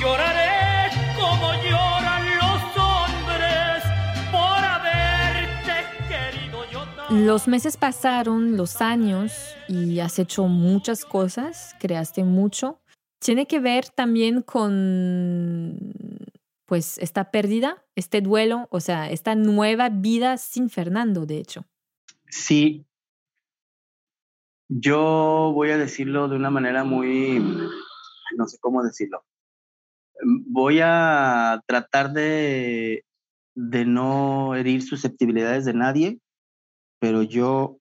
Lloraré 0.00 0.90
como 1.16 1.52
lloran 1.54 2.22
los 2.36 2.62
hombres 2.76 3.82
por 4.30 4.64
haberte 4.64 5.72
querido 6.08 6.64
yo. 6.70 6.84
Los 7.10 7.48
meses 7.48 7.76
pasaron, 7.76 8.56
los 8.56 8.80
años, 8.80 9.32
y 9.66 9.98
has 10.00 10.18
hecho 10.18 10.46
muchas 10.46 11.04
cosas, 11.04 11.74
creaste 11.80 12.22
mucho. 12.24 12.80
Tiene 13.18 13.46
que 13.46 13.60
ver 13.60 13.88
también 13.88 14.42
con, 14.42 15.94
pues, 16.66 16.98
esta 16.98 17.30
pérdida, 17.30 17.84
este 17.96 18.20
duelo, 18.20 18.68
o 18.70 18.80
sea, 18.80 19.10
esta 19.10 19.34
nueva 19.34 19.88
vida 19.88 20.36
sin 20.36 20.70
Fernando, 20.70 21.26
de 21.26 21.38
hecho. 21.38 21.64
Sí. 22.28 22.86
Yo 24.68 25.52
voy 25.54 25.70
a 25.70 25.78
decirlo 25.78 26.28
de 26.28 26.36
una 26.36 26.50
manera 26.50 26.84
muy, 26.84 27.40
no 28.36 28.46
sé 28.46 28.58
cómo 28.60 28.82
decirlo. 28.82 29.24
Voy 30.46 30.80
a 30.82 31.62
tratar 31.66 32.12
de, 32.12 33.04
de 33.54 33.84
no 33.84 34.54
herir 34.54 34.82
susceptibilidades 34.82 35.64
de 35.64 35.74
nadie, 35.74 36.20
pero 37.00 37.22
yo 37.22 37.78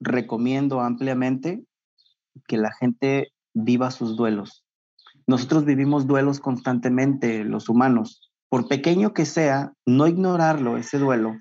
recomiendo 0.00 0.80
ampliamente 0.80 1.62
que 2.46 2.56
la 2.56 2.72
gente 2.72 3.32
viva 3.52 3.90
sus 3.90 4.16
duelos. 4.16 4.64
Nosotros 5.30 5.64
vivimos 5.64 6.08
duelos 6.08 6.40
constantemente, 6.40 7.44
los 7.44 7.68
humanos. 7.68 8.32
Por 8.48 8.66
pequeño 8.66 9.14
que 9.14 9.24
sea, 9.24 9.72
no 9.86 10.08
ignorarlo, 10.08 10.76
ese 10.76 10.98
duelo, 10.98 11.36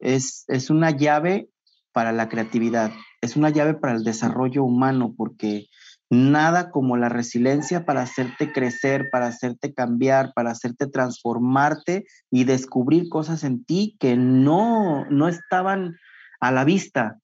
es, 0.00 0.42
es 0.48 0.68
una 0.68 0.90
llave 0.90 1.48
para 1.92 2.10
la 2.10 2.28
creatividad, 2.28 2.90
es 3.20 3.36
una 3.36 3.50
llave 3.50 3.74
para 3.74 3.94
el 3.94 4.02
desarrollo 4.02 4.64
humano, 4.64 5.14
porque 5.16 5.68
nada 6.10 6.72
como 6.72 6.96
la 6.96 7.08
resiliencia 7.08 7.84
para 7.84 8.02
hacerte 8.02 8.52
crecer, 8.52 9.10
para 9.12 9.28
hacerte 9.28 9.72
cambiar, 9.72 10.32
para 10.34 10.50
hacerte 10.50 10.88
transformarte 10.88 12.06
y 12.32 12.42
descubrir 12.42 13.08
cosas 13.08 13.44
en 13.44 13.64
ti 13.64 13.96
que 14.00 14.16
no, 14.16 15.04
no 15.08 15.28
estaban 15.28 15.94
a 16.40 16.50
la 16.50 16.64
vista. 16.64 17.20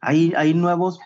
Hay, 0.00 0.54
nuevos 0.54 0.98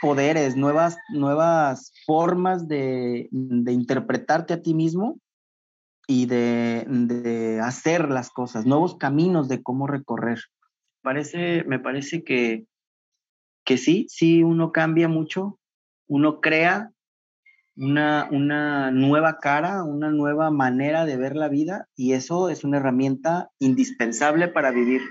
poderes, 0.00 0.56
nuevas, 0.56 0.96
nuevas 1.10 1.92
formas 2.06 2.68
de, 2.68 3.28
de 3.30 3.72
interpretarte 3.72 4.54
a 4.54 4.62
ti 4.62 4.74
mismo 4.74 5.18
y 6.06 6.26
de, 6.26 6.84
de 6.88 7.60
hacer 7.60 8.10
las 8.10 8.30
cosas, 8.30 8.66
nuevos 8.66 8.96
caminos 8.96 9.48
de 9.48 9.62
cómo 9.62 9.86
recorrer. 9.86 10.38
Parece, 11.02 11.64
me 11.64 11.78
parece 11.78 12.22
que, 12.22 12.66
que 13.64 13.76
sí, 13.76 14.06
sí, 14.08 14.42
uno 14.42 14.72
cambia 14.72 15.08
mucho, 15.08 15.58
uno 16.06 16.40
crea 16.40 16.92
una, 17.76 18.28
una 18.30 18.90
nueva 18.90 19.38
cara, 19.38 19.82
una 19.84 20.10
nueva 20.10 20.50
manera 20.50 21.04
de 21.04 21.16
ver 21.16 21.36
la 21.36 21.48
vida 21.48 21.88
y 21.94 22.12
eso 22.12 22.48
es 22.48 22.64
una 22.64 22.78
herramienta 22.78 23.50
indispensable 23.58 24.48
para 24.48 24.70
vivir, 24.70 25.02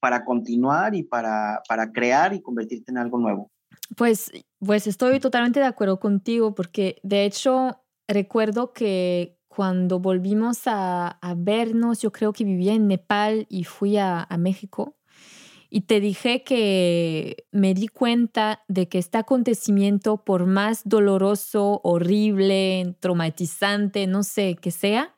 para 0.00 0.24
continuar 0.24 0.94
y 0.94 1.02
para, 1.02 1.62
para 1.68 1.90
crear 1.92 2.34
y 2.34 2.42
convertirte 2.42 2.90
en 2.90 2.98
algo 2.98 3.18
nuevo. 3.18 3.50
Pues, 3.96 4.30
pues 4.58 4.86
estoy 4.86 5.20
totalmente 5.20 5.60
de 5.60 5.66
acuerdo 5.66 5.98
contigo 5.98 6.54
porque 6.54 6.98
de 7.02 7.24
hecho 7.24 7.82
recuerdo 8.06 8.72
que 8.72 9.38
cuando 9.48 9.98
volvimos 9.98 10.62
a, 10.66 11.18
vernos, 11.36 12.00
yo 12.00 12.12
creo 12.12 12.32
que 12.32 12.44
vivía 12.44 12.74
en 12.74 12.86
Nepal 12.86 13.46
y 13.48 13.64
fui 13.64 13.96
a, 13.96 14.22
a 14.22 14.38
México 14.38 14.98
y 15.70 15.82
te 15.82 16.00
dije 16.00 16.42
que 16.44 17.46
me 17.52 17.74
di 17.74 17.88
cuenta 17.88 18.62
de 18.68 18.88
que 18.88 18.98
este 18.98 19.18
acontecimiento, 19.18 20.24
por 20.24 20.46
más 20.46 20.82
doloroso, 20.84 21.80
horrible, 21.84 22.96
traumatizante, 23.00 24.06
no 24.06 24.22
sé 24.22 24.56
qué 24.60 24.70
sea, 24.70 25.14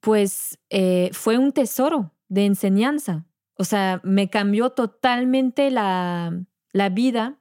pues 0.00 0.58
eh, 0.70 1.10
fue 1.12 1.36
un 1.38 1.52
tesoro 1.52 2.12
de 2.28 2.46
enseñanza. 2.46 3.26
O 3.56 3.64
sea, 3.64 4.00
me 4.04 4.28
cambió 4.28 4.70
totalmente 4.70 5.70
la, 5.70 6.32
la 6.72 6.88
vida 6.88 7.38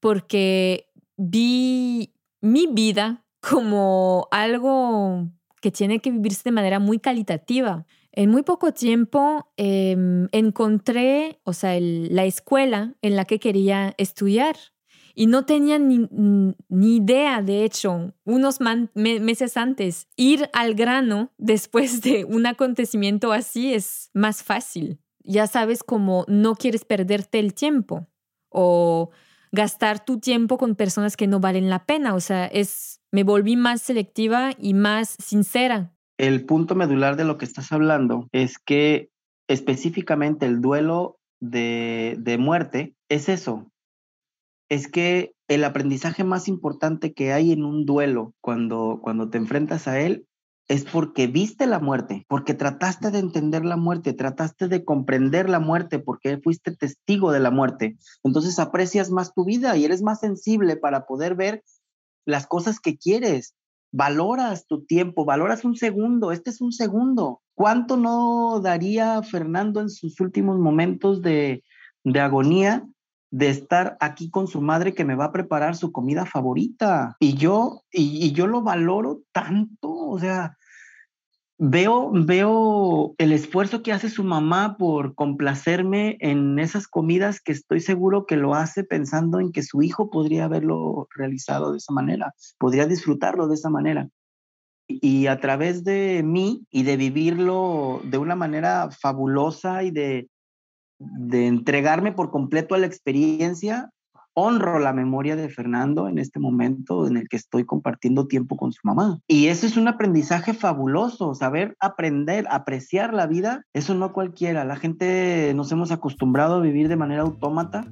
porque 0.00 0.90
vi 1.16 2.14
mi 2.40 2.66
vida 2.66 3.24
como 3.40 4.28
algo 4.30 5.28
que 5.60 5.70
tiene 5.70 6.00
que 6.00 6.10
vivirse 6.10 6.42
de 6.44 6.52
manera 6.52 6.78
muy 6.78 6.98
calitativa. 6.98 7.86
En 8.12 8.30
muy 8.30 8.42
poco 8.42 8.72
tiempo 8.72 9.50
eh, 9.56 9.96
encontré, 10.32 11.40
o 11.44 11.52
sea, 11.52 11.76
el, 11.76 12.14
la 12.14 12.24
escuela 12.24 12.94
en 13.02 13.14
la 13.14 13.24
que 13.24 13.38
quería 13.38 13.94
estudiar 13.98 14.56
y 15.14 15.26
no 15.26 15.46
tenía 15.46 15.78
ni, 15.78 16.08
ni 16.68 16.96
idea, 16.96 17.40
de 17.42 17.64
hecho, 17.64 18.14
unos 18.24 18.60
man, 18.60 18.90
me, 18.94 19.18
meses 19.18 19.56
antes, 19.56 20.08
ir 20.14 20.50
al 20.52 20.74
grano 20.74 21.32
después 21.38 22.02
de 22.02 22.24
un 22.24 22.46
acontecimiento 22.46 23.32
así 23.32 23.72
es 23.72 24.10
más 24.12 24.42
fácil. 24.42 25.00
Ya 25.26 25.46
sabes 25.46 25.82
como 25.82 26.24
no 26.28 26.54
quieres 26.54 26.84
perderte 26.84 27.38
el 27.38 27.54
tiempo 27.54 28.06
o 28.48 29.10
gastar 29.52 30.04
tu 30.04 30.20
tiempo 30.20 30.58
con 30.58 30.74
personas 30.74 31.16
que 31.16 31.26
no 31.26 31.40
valen 31.40 31.68
la 31.68 31.84
pena. 31.84 32.14
O 32.14 32.20
sea, 32.20 32.46
es, 32.46 33.00
me 33.12 33.24
volví 33.24 33.56
más 33.56 33.82
selectiva 33.82 34.52
y 34.58 34.74
más 34.74 35.16
sincera. 35.18 35.92
El 36.18 36.46
punto 36.46 36.74
medular 36.74 37.16
de 37.16 37.24
lo 37.24 37.36
que 37.36 37.44
estás 37.44 37.72
hablando 37.72 38.28
es 38.32 38.58
que 38.58 39.10
específicamente 39.48 40.46
el 40.46 40.60
duelo 40.60 41.18
de, 41.40 42.16
de 42.18 42.38
muerte 42.38 42.94
es 43.08 43.28
eso. 43.28 43.70
Es 44.68 44.88
que 44.88 45.32
el 45.48 45.62
aprendizaje 45.64 46.24
más 46.24 46.48
importante 46.48 47.12
que 47.12 47.32
hay 47.32 47.52
en 47.52 47.64
un 47.64 47.84
duelo 47.84 48.32
cuando, 48.40 48.98
cuando 49.02 49.28
te 49.30 49.38
enfrentas 49.38 49.86
a 49.86 50.00
él 50.00 50.26
es 50.68 50.84
porque 50.84 51.26
viste 51.26 51.66
la 51.66 51.78
muerte, 51.78 52.24
porque 52.28 52.54
trataste 52.54 53.10
de 53.10 53.20
entender 53.20 53.64
la 53.64 53.76
muerte, 53.76 54.12
trataste 54.12 54.68
de 54.68 54.84
comprender 54.84 55.48
la 55.48 55.60
muerte, 55.60 55.98
porque 55.98 56.38
fuiste 56.38 56.74
testigo 56.74 57.30
de 57.30 57.40
la 57.40 57.50
muerte. 57.50 57.96
Entonces 58.24 58.58
aprecias 58.58 59.10
más 59.10 59.32
tu 59.32 59.44
vida 59.44 59.76
y 59.76 59.84
eres 59.84 60.02
más 60.02 60.20
sensible 60.20 60.76
para 60.76 61.06
poder 61.06 61.36
ver 61.36 61.62
las 62.24 62.46
cosas 62.46 62.80
que 62.80 62.96
quieres. 62.96 63.54
Valoras 63.92 64.66
tu 64.66 64.84
tiempo, 64.84 65.24
valoras 65.24 65.64
un 65.64 65.76
segundo, 65.76 66.32
este 66.32 66.50
es 66.50 66.60
un 66.60 66.72
segundo. 66.72 67.40
¿Cuánto 67.54 67.96
no 67.96 68.60
daría 68.60 69.22
Fernando 69.22 69.80
en 69.80 69.88
sus 69.88 70.20
últimos 70.20 70.58
momentos 70.58 71.22
de, 71.22 71.62
de 72.02 72.20
agonía 72.20 72.84
de 73.30 73.50
estar 73.50 73.96
aquí 74.00 74.30
con 74.30 74.46
su 74.46 74.60
madre 74.60 74.94
que 74.94 75.04
me 75.04 75.14
va 75.14 75.26
a 75.26 75.32
preparar 75.32 75.76
su 75.76 75.92
comida 75.92 76.26
favorita. 76.26 77.16
Y 77.20 77.34
yo, 77.34 77.82
y, 77.90 78.32
yo 78.32 78.46
lo 78.46 78.62
valoro 78.62 79.20
tanto, 79.32 79.95
o 80.08 80.18
sea, 80.18 80.56
veo, 81.58 82.10
veo 82.12 83.14
el 83.18 83.32
esfuerzo 83.32 83.82
que 83.82 83.92
hace 83.92 84.10
su 84.10 84.24
mamá 84.24 84.76
por 84.76 85.14
complacerme 85.14 86.18
en 86.20 86.58
esas 86.58 86.86
comidas 86.86 87.40
que 87.40 87.52
estoy 87.52 87.80
seguro 87.80 88.26
que 88.26 88.36
lo 88.36 88.54
hace 88.54 88.84
pensando 88.84 89.40
en 89.40 89.52
que 89.52 89.62
su 89.62 89.82
hijo 89.82 90.10
podría 90.10 90.44
haberlo 90.44 91.08
realizado 91.14 91.72
de 91.72 91.78
esa 91.78 91.92
manera, 91.92 92.34
podría 92.58 92.86
disfrutarlo 92.86 93.48
de 93.48 93.54
esa 93.54 93.70
manera. 93.70 94.08
Y 94.88 95.26
a 95.26 95.40
través 95.40 95.82
de 95.82 96.22
mí 96.24 96.64
y 96.70 96.84
de 96.84 96.96
vivirlo 96.96 98.00
de 98.04 98.18
una 98.18 98.36
manera 98.36 98.90
fabulosa 98.90 99.82
y 99.82 99.90
de, 99.90 100.28
de 100.98 101.46
entregarme 101.48 102.12
por 102.12 102.30
completo 102.30 102.74
a 102.74 102.78
la 102.78 102.86
experiencia, 102.86 103.90
honro 104.38 104.78
la 104.78 104.92
memoria 104.92 105.34
de 105.34 105.48
Fernando 105.48 106.08
en 106.08 106.18
este 106.18 106.38
momento 106.38 107.06
en 107.06 107.16
el 107.16 107.28
que 107.28 107.36
estoy 107.36 107.64
compartiendo 107.64 108.26
tiempo 108.26 108.56
con 108.56 108.70
su 108.70 108.80
mamá. 108.84 109.18
Y 109.26 109.46
eso 109.46 109.66
es 109.66 109.78
un 109.78 109.88
aprendizaje 109.88 110.52
fabuloso, 110.52 111.34
saber 111.34 111.74
aprender, 111.80 112.46
apreciar 112.50 113.14
la 113.14 113.26
vida, 113.26 113.64
eso 113.72 113.94
no 113.94 114.12
cualquiera. 114.12 114.64
La 114.64 114.76
gente 114.76 115.52
nos 115.56 115.72
hemos 115.72 115.90
acostumbrado 115.90 116.56
a 116.56 116.60
vivir 116.60 116.88
de 116.88 116.96
manera 116.96 117.22
autómata 117.22 117.90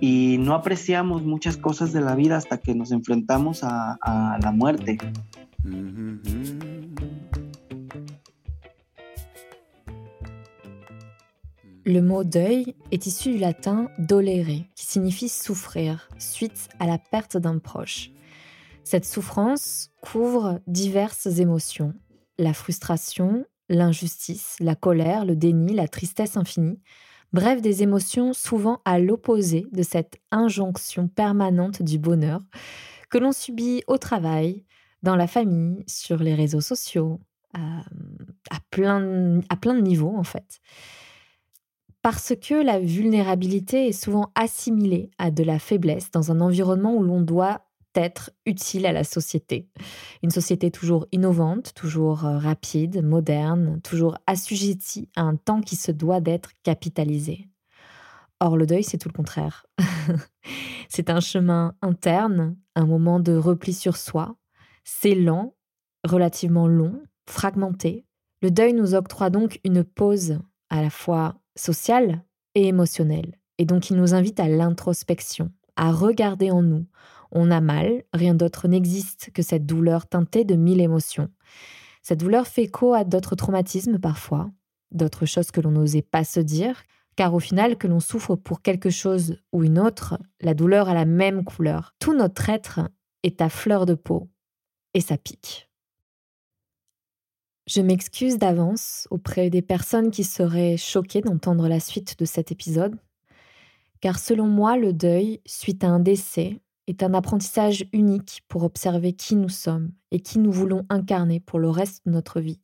y 0.00 0.38
no 0.38 0.54
apreciamos 0.54 1.22
muchas 1.22 1.58
cosas 1.58 1.92
de 1.92 2.00
la 2.00 2.14
vida 2.14 2.38
hasta 2.38 2.56
que 2.58 2.74
nos 2.74 2.90
enfrentamos 2.90 3.62
a, 3.62 3.98
a 4.00 4.38
la 4.40 4.52
muerte. 4.52 4.98
Le 11.88 12.02
mot 12.02 12.22
deuil 12.22 12.74
est 12.90 13.06
issu 13.06 13.32
du 13.32 13.38
latin 13.38 13.88
dolere, 13.98 14.66
qui 14.74 14.84
signifie 14.84 15.30
souffrir, 15.30 16.10
suite 16.18 16.68
à 16.78 16.86
la 16.86 16.98
perte 16.98 17.38
d'un 17.38 17.56
proche. 17.56 18.10
Cette 18.84 19.06
souffrance 19.06 19.90
couvre 20.02 20.60
diverses 20.66 21.38
émotions, 21.38 21.94
la 22.36 22.52
frustration, 22.52 23.46
l'injustice, 23.70 24.56
la 24.60 24.74
colère, 24.74 25.24
le 25.24 25.34
déni, 25.34 25.72
la 25.72 25.88
tristesse 25.88 26.36
infinie, 26.36 26.78
bref 27.32 27.62
des 27.62 27.82
émotions 27.82 28.34
souvent 28.34 28.82
à 28.84 28.98
l'opposé 28.98 29.66
de 29.72 29.82
cette 29.82 30.20
injonction 30.30 31.08
permanente 31.08 31.82
du 31.82 31.98
bonheur 31.98 32.42
que 33.08 33.16
l'on 33.16 33.32
subit 33.32 33.82
au 33.86 33.96
travail, 33.96 34.66
dans 35.02 35.16
la 35.16 35.26
famille, 35.26 35.84
sur 35.86 36.18
les 36.18 36.34
réseaux 36.34 36.60
sociaux, 36.60 37.18
à, 37.54 37.80
plein, 38.70 39.40
à 39.48 39.56
plein 39.56 39.72
de 39.72 39.80
niveaux 39.80 40.14
en 40.14 40.22
fait 40.22 40.60
parce 42.02 42.34
que 42.40 42.54
la 42.54 42.78
vulnérabilité 42.78 43.88
est 43.88 43.92
souvent 43.92 44.30
assimilée 44.34 45.10
à 45.18 45.30
de 45.30 45.42
la 45.42 45.58
faiblesse 45.58 46.10
dans 46.10 46.30
un 46.30 46.40
environnement 46.40 46.94
où 46.94 47.02
l'on 47.02 47.20
doit 47.20 47.64
être 47.94 48.30
utile 48.46 48.86
à 48.86 48.92
la 48.92 49.04
société. 49.04 49.68
Une 50.22 50.30
société 50.30 50.70
toujours 50.70 51.06
innovante, 51.12 51.74
toujours 51.74 52.24
euh, 52.24 52.38
rapide, 52.38 53.02
moderne, 53.02 53.80
toujours 53.82 54.16
assujettie 54.26 55.08
à 55.16 55.22
un 55.22 55.36
temps 55.36 55.60
qui 55.60 55.76
se 55.76 55.90
doit 55.90 56.20
d'être 56.20 56.52
capitalisé. 56.62 57.48
Or, 58.40 58.56
le 58.56 58.66
deuil, 58.66 58.84
c'est 58.84 58.98
tout 58.98 59.08
le 59.08 59.14
contraire. 59.16 59.66
c'est 60.88 61.10
un 61.10 61.20
chemin 61.20 61.74
interne, 61.82 62.56
un 62.76 62.86
moment 62.86 63.18
de 63.18 63.34
repli 63.34 63.72
sur 63.72 63.96
soi. 63.96 64.36
C'est 64.84 65.16
lent, 65.16 65.56
relativement 66.04 66.68
long, 66.68 67.02
fragmenté. 67.28 68.06
Le 68.42 68.52
deuil 68.52 68.74
nous 68.74 68.94
octroie 68.94 69.30
donc 69.30 69.58
une 69.64 69.82
pause 69.82 70.38
à 70.70 70.82
la 70.82 70.90
fois 70.90 71.40
social 71.58 72.24
et 72.54 72.68
émotionnel. 72.68 73.38
Et 73.58 73.64
donc 73.64 73.90
il 73.90 73.96
nous 73.96 74.14
invite 74.14 74.40
à 74.40 74.48
l'introspection, 74.48 75.50
à 75.76 75.92
regarder 75.92 76.50
en 76.50 76.62
nous. 76.62 76.86
On 77.30 77.50
a 77.50 77.60
mal, 77.60 78.04
rien 78.12 78.34
d'autre 78.34 78.68
n'existe 78.68 79.30
que 79.32 79.42
cette 79.42 79.66
douleur 79.66 80.06
teintée 80.06 80.44
de 80.44 80.54
mille 80.54 80.80
émotions. 80.80 81.28
Cette 82.02 82.20
douleur 82.20 82.46
fait 82.46 82.64
écho 82.64 82.94
à 82.94 83.04
d'autres 83.04 83.34
traumatismes 83.36 83.98
parfois, 83.98 84.50
d'autres 84.92 85.26
choses 85.26 85.50
que 85.50 85.60
l'on 85.60 85.72
n'osait 85.72 86.02
pas 86.02 86.24
se 86.24 86.40
dire, 86.40 86.82
car 87.16 87.34
au 87.34 87.40
final, 87.40 87.76
que 87.76 87.88
l'on 87.88 88.00
souffre 88.00 88.36
pour 88.36 88.62
quelque 88.62 88.90
chose 88.90 89.36
ou 89.52 89.64
une 89.64 89.78
autre, 89.78 90.18
la 90.40 90.54
douleur 90.54 90.88
a 90.88 90.94
la 90.94 91.04
même 91.04 91.44
couleur. 91.44 91.94
Tout 91.98 92.14
notre 92.14 92.48
être 92.48 92.80
est 93.24 93.42
à 93.42 93.48
fleur 93.48 93.86
de 93.86 93.94
peau, 93.94 94.30
et 94.94 95.00
ça 95.00 95.18
pique. 95.18 95.67
Je 97.68 97.82
m'excuse 97.82 98.38
d'avance 98.38 99.06
auprès 99.10 99.50
des 99.50 99.60
personnes 99.60 100.10
qui 100.10 100.24
seraient 100.24 100.78
choquées 100.78 101.20
d'entendre 101.20 101.68
la 101.68 101.80
suite 101.80 102.18
de 102.18 102.24
cet 102.24 102.50
épisode, 102.50 102.96
car 104.00 104.18
selon 104.18 104.46
moi, 104.46 104.78
le 104.78 104.94
deuil, 104.94 105.42
suite 105.44 105.84
à 105.84 105.88
un 105.88 106.00
décès, 106.00 106.62
est 106.86 107.02
un 107.02 107.12
apprentissage 107.12 107.84
unique 107.92 108.42
pour 108.48 108.62
observer 108.62 109.12
qui 109.12 109.36
nous 109.36 109.50
sommes 109.50 109.92
et 110.10 110.20
qui 110.20 110.38
nous 110.38 110.50
voulons 110.50 110.86
incarner 110.88 111.40
pour 111.40 111.58
le 111.58 111.68
reste 111.68 112.06
de 112.06 112.12
notre 112.12 112.40
vie, 112.40 112.58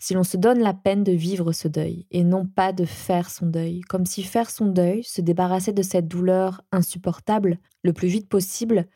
si 0.00 0.14
l'on 0.14 0.24
se 0.24 0.36
donne 0.36 0.58
la 0.58 0.74
peine 0.74 1.04
de 1.04 1.12
vivre 1.12 1.52
ce 1.52 1.68
deuil 1.68 2.08
et 2.10 2.24
non 2.24 2.44
pas 2.44 2.72
de 2.72 2.84
faire 2.84 3.30
son 3.30 3.46
deuil, 3.46 3.82
comme 3.82 4.04
si 4.04 4.24
faire 4.24 4.50
son 4.50 4.66
deuil, 4.66 5.04
se 5.04 5.20
débarrasser 5.20 5.72
de 5.72 5.82
cette 5.82 6.08
douleur 6.08 6.62
insupportable 6.72 7.60
le 7.84 7.92
plus 7.92 8.08
vite 8.08 8.28
possible, 8.28 8.88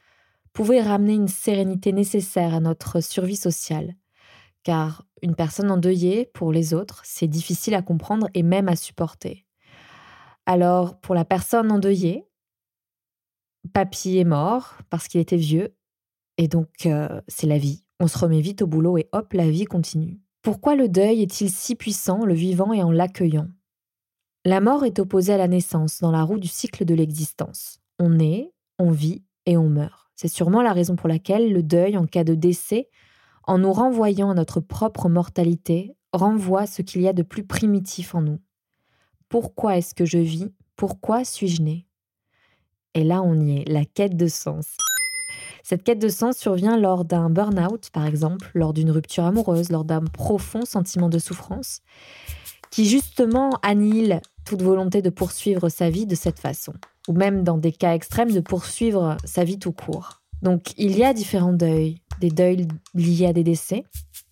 pouvait 0.53 0.83
ramener 0.83 1.15
une 1.15 1.29
sérénité 1.29 1.93
nécessaire 1.93 2.55
à 2.55 2.61
notre 2.61 3.01
survie 3.01 3.37
sociale. 3.37 3.95
Car 4.65 5.05
une 5.25 5.35
personne 5.35 5.71
endeuillée, 5.71 6.27
pour 6.35 6.53
les 6.53 6.75
autres, 6.75 7.01
c'est 7.03 7.27
difficile 7.27 7.75
à 7.75 7.81
comprendre 7.81 8.29
et 8.35 8.43
même 8.43 8.69
à 8.69 8.77
supporter. 8.77 9.47
Alors, 10.45 11.01
pour 11.01 11.15
la 11.15 11.25
personne 11.25 11.73
endeuillée, 11.73 12.27
papy 13.73 14.19
est 14.19 14.25
mort 14.25 14.75
parce 14.91 15.09
qu'il 15.09 15.23
était 15.23 15.39
vieux, 15.39 15.75
et 16.37 16.47
donc 16.47 16.69
euh, 16.85 17.23
c'est 17.27 17.47
la 17.47 17.57
vie. 17.57 17.83
On 18.01 18.07
se 18.07 18.19
remet 18.19 18.43
vite 18.43 18.61
au 18.61 18.67
boulot 18.67 18.99
et 18.99 19.09
hop, 19.13 19.33
la 19.33 19.49
vie 19.49 19.65
continue. 19.65 20.21
Pourquoi 20.43 20.77
le 20.77 20.91
deuil 20.91 21.23
est-il 21.23 21.51
si 21.51 21.75
puissant, 21.75 22.27
le 22.27 22.35
vivant 22.35 22.75
et 22.75 22.83
en 22.83 22.93
l'accueillant? 22.93 23.49
La 24.45 24.61
mort 24.61 24.85
est 24.85 24.99
opposée 24.99 25.33
à 25.33 25.39
la 25.39 25.49
naissance 25.49 26.01
dans 26.01 26.11
la 26.11 26.23
roue 26.23 26.39
du 26.39 26.49
cycle 26.49 26.85
de 26.85 26.95
l'existence. 26.95 27.81
On 27.99 28.11
naît, 28.11 28.53
on 28.79 28.91
vit 28.91 29.25
et 29.47 29.57
on 29.57 29.71
meurt. 29.71 30.11
C'est 30.17 30.29
sûrement 30.29 30.61
la 30.61 30.75
raison 30.75 30.97
pour 30.97 31.09
laquelle 31.09 31.51
le 31.51 31.63
deuil 31.63 31.97
en 31.97 32.05
cas 32.05 32.25
de 32.25 32.35
décès 32.35 32.91
en 33.47 33.59
nous 33.59 33.73
renvoyant 33.73 34.31
à 34.31 34.35
notre 34.35 34.61
propre 34.61 35.09
mortalité, 35.09 35.97
renvoie 36.13 36.67
ce 36.67 36.83
qu'il 36.83 37.03
y 37.03 37.09
a 37.09 37.13
de 37.13 37.23
plus 37.23 37.45
primitif 37.45 38.15
en 38.15 38.23
nous. 38.23 38.41
Pourquoi 39.29 39.77
est-ce 39.77 39.95
que 39.95 40.05
je 40.05 40.19
vis? 40.19 40.53
Pourquoi 40.77 41.25
suis-je 41.25 41.63
né? 41.63 41.87
Et 42.95 43.05
là, 43.05 43.23
on 43.23 43.39
y 43.41 43.59
est, 43.59 43.69
la 43.69 43.85
quête 43.85 44.17
de 44.17 44.29
sens. 44.29 44.77
Cette 45.63 45.83
quête 45.83 45.99
de 45.99 46.09
sens 46.09 46.37
survient 46.37 46.77
lors 46.77 47.05
d'un 47.05 47.31
burn-out, 47.31 47.91
par 47.93 48.07
exemple, 48.07 48.51
lors 48.55 48.73
d'une 48.73 48.91
rupture 48.91 49.25
amoureuse, 49.25 49.71
lors 49.71 49.85
d'un 49.85 50.03
profond 50.03 50.65
sentiment 50.65 51.09
de 51.09 51.19
souffrance, 51.19 51.81
qui 52.71 52.87
justement 52.87 53.59
annihile 53.63 54.21
toute 54.45 54.63
volonté 54.63 55.03
de 55.03 55.11
poursuivre 55.11 55.69
sa 55.69 55.91
vie 55.91 56.07
de 56.07 56.15
cette 56.15 56.39
façon, 56.39 56.75
ou 57.09 57.13
même 57.13 57.43
dans 57.43 57.59
des 57.59 57.73
cas 57.73 57.95
extrêmes 57.95 58.33
de 58.33 58.41
poursuivre 58.41 59.17
sa 59.25 59.43
vie 59.45 59.59
tout 59.59 59.73
court. 59.73 60.24
Donc 60.45 60.75
il 60.77 60.97
y 60.97 61.03
a 61.05 61.15
différents 61.15 61.55
deuils, 61.55 62.03
des 62.21 62.29
deuils 62.29 62.69
liés 62.93 63.27
à 63.27 63.33
des 63.33 63.43
décès, 63.43 63.83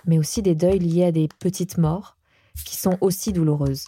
mais 0.07 0.19
aussi 0.19 0.43
des 0.43 0.55
deuils 0.55 0.79
liés 0.79 1.07
à 1.07 1.13
des 1.13 1.27
petites 1.41 1.79
morts 1.79 2.19
qui 2.67 2.77
sont 2.77 2.99
aussi 3.01 3.33
douloureuses. 3.33 3.87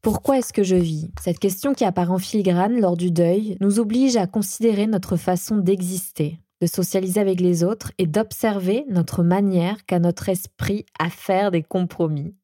Pourquoi 0.00 0.38
est-ce 0.38 0.52
que 0.52 0.62
je 0.62 0.76
vis? 0.76 1.10
Cette 1.20 1.40
question 1.40 1.74
qui 1.74 1.84
apparaît 1.84 2.12
en 2.12 2.18
filigrane 2.18 2.80
lors 2.80 2.96
du 2.96 3.10
deuil 3.10 3.56
nous 3.60 3.80
oblige 3.80 4.16
à 4.16 4.28
considérer 4.28 4.86
notre 4.86 5.16
façon 5.16 5.56
d'exister, 5.56 6.38
de 6.60 6.68
socialiser 6.68 7.20
avec 7.20 7.40
les 7.40 7.64
autres 7.64 7.90
et 7.98 8.06
d'observer 8.06 8.84
notre 8.88 9.24
manière 9.24 9.84
qu'a 9.86 9.98
notre 9.98 10.28
esprit 10.28 10.86
à 11.00 11.10
faire 11.10 11.50
des 11.50 11.64
compromis. 11.64 12.36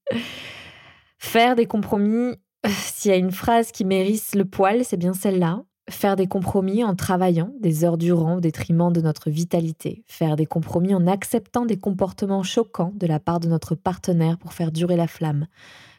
Faire 1.19 1.55
des 1.55 1.67
compromis, 1.67 2.35
s'il 2.67 3.13
y 3.13 3.15
a 3.15 3.19
une 3.19 3.31
phrase 3.31 3.71
qui 3.71 3.85
mérite 3.85 4.35
le 4.35 4.45
poil, 4.45 4.85
c'est 4.85 4.97
bien 4.97 5.15
celle-là. 5.15 5.63
Faire 5.89 6.17
des 6.17 6.27
compromis 6.27 6.83
en 6.83 6.97
travaillant 6.97 7.53
des 7.61 7.85
heures 7.85 7.97
durant 7.97 8.37
au 8.37 8.41
détriment 8.41 8.93
de 8.93 9.01
notre 9.01 9.31
vitalité. 9.31 10.03
Faire 10.09 10.35
des 10.35 10.45
compromis 10.45 10.95
en 10.95 11.07
acceptant 11.07 11.65
des 11.65 11.79
comportements 11.79 12.43
choquants 12.43 12.93
de 12.97 13.07
la 13.07 13.21
part 13.21 13.39
de 13.39 13.49
notre 13.49 13.77
partenaire 13.77 14.37
pour 14.37 14.53
faire 14.53 14.73
durer 14.73 14.97
la 14.97 15.07
flamme. 15.07 15.47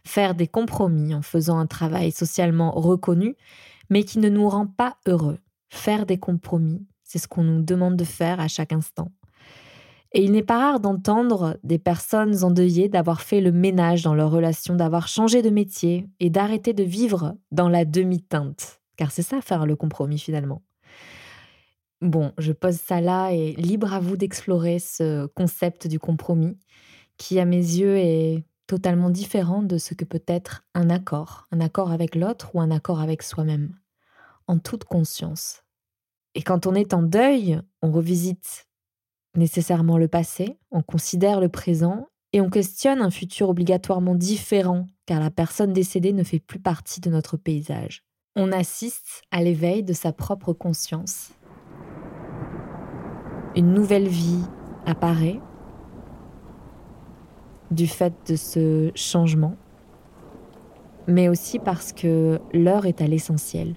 Faire 0.06 0.36
des 0.36 0.48
compromis 0.48 1.16
en 1.16 1.22
faisant 1.22 1.58
un 1.58 1.68
travail 1.68 2.12
socialement 2.12 2.72
reconnu, 2.72 3.38
mais 3.90 4.04
qui 4.04 4.20
ne 4.20 4.28
nous 4.28 4.50
rend 4.50 4.68
pas 4.68 4.98
heureux. 5.08 5.38
Faire 5.70 6.06
des 6.06 6.18
compromis, 6.18 6.86
c'est 7.04 7.20
ce 7.20 7.30
qu'on 7.30 7.44
nous 7.44 7.62
demande 7.62 7.96
de 7.96 8.04
faire 8.04 8.42
à 8.42 8.50
chaque 8.50 8.74
instant. 8.74 9.12
Et 10.12 10.22
il 10.22 10.34
n'est 10.34 10.44
pas 10.44 10.60
rare 10.60 10.80
d'entendre 10.82 11.58
des 11.64 11.80
personnes 11.80 12.44
endeuillées 12.44 12.90
d'avoir 12.90 13.22
fait 13.22 13.40
le 13.40 13.54
ménage 13.54 14.04
dans 14.04 14.16
leur 14.16 14.32
relation, 14.32 14.76
d'avoir 14.76 15.08
changé 15.08 15.42
de 15.42 15.50
métier 15.50 16.10
et 16.20 16.30
d'arrêter 16.30 16.74
de 16.74 16.84
vivre 16.84 17.36
dans 17.52 17.70
la 17.70 17.86
demi-teinte. 17.86 18.82
Car 18.98 19.12
c'est 19.12 19.24
ça 19.24 19.42
faire 19.42 19.66
le 19.66 19.76
compromis 19.76 20.20
finalement. 20.20 20.62
Bon, 22.02 22.34
je 22.38 22.52
pose 22.52 22.76
ça 22.76 23.02
là 23.02 23.32
et 23.32 23.54
libre 23.54 23.94
à 23.94 24.00
vous 24.00 24.18
d'explorer 24.18 24.80
ce 24.80 25.26
concept 25.28 25.88
du 25.88 26.00
compromis 26.00 26.58
qui 27.18 27.40
à 27.40 27.46
mes 27.46 27.58
yeux 27.58 27.98
est 27.98 28.44
totalement 28.68 29.10
différent 29.10 29.64
de 29.64 29.78
ce 29.78 29.94
que 29.94 30.06
peut 30.06 30.24
être 30.28 30.64
un 30.76 30.90
accord, 30.90 31.48
un 31.52 31.62
accord 31.62 31.92
avec 31.92 32.16
l'autre 32.16 32.52
ou 32.54 32.62
un 32.62 32.70
accord 32.70 33.00
avec 33.00 33.24
soi-même, 33.24 33.76
en 34.46 34.60
toute 34.60 34.84
conscience. 34.84 35.64
Et 36.36 36.44
quand 36.44 36.68
on 36.68 36.76
est 36.76 36.94
en 36.94 37.02
deuil, 37.02 37.60
on 37.82 37.92
revisite 37.92 38.68
nécessairement 39.36 39.98
le 39.98 40.08
passé, 40.08 40.60
on 40.70 40.84
considère 40.84 41.40
le 41.40 41.50
présent 41.50 42.08
et 42.34 42.42
on 42.42 42.50
questionne 42.50 43.02
un 43.02 43.10
futur 43.10 43.50
obligatoirement 43.50 44.16
différent 44.16 44.86
car 45.06 45.20
la 45.20 45.32
personne 45.32 45.74
décédée 45.74 46.14
ne 46.14 46.24
fait 46.24 46.40
plus 46.40 46.60
partie 46.60 47.02
de 47.02 47.10
notre 47.10 47.38
paysage. 47.38 48.07
On 48.40 48.52
assiste 48.52 49.24
à 49.32 49.42
l'éveil 49.42 49.82
de 49.82 49.94
sa 49.94 50.14
propre 50.14 50.54
conscience. 50.54 51.32
Une 53.56 53.74
nouvelle 53.74 54.08
vie 54.08 54.44
apparaît 54.86 55.40
du 57.72 57.88
fait 57.88 58.14
de 58.28 58.36
ce 58.36 58.92
changement, 58.94 59.56
mais 61.08 61.30
aussi 61.30 61.58
parce 61.58 61.92
que 61.92 62.40
l'heure 62.54 62.86
est 62.86 63.02
à 63.02 63.08
l'essentiel. 63.08 63.74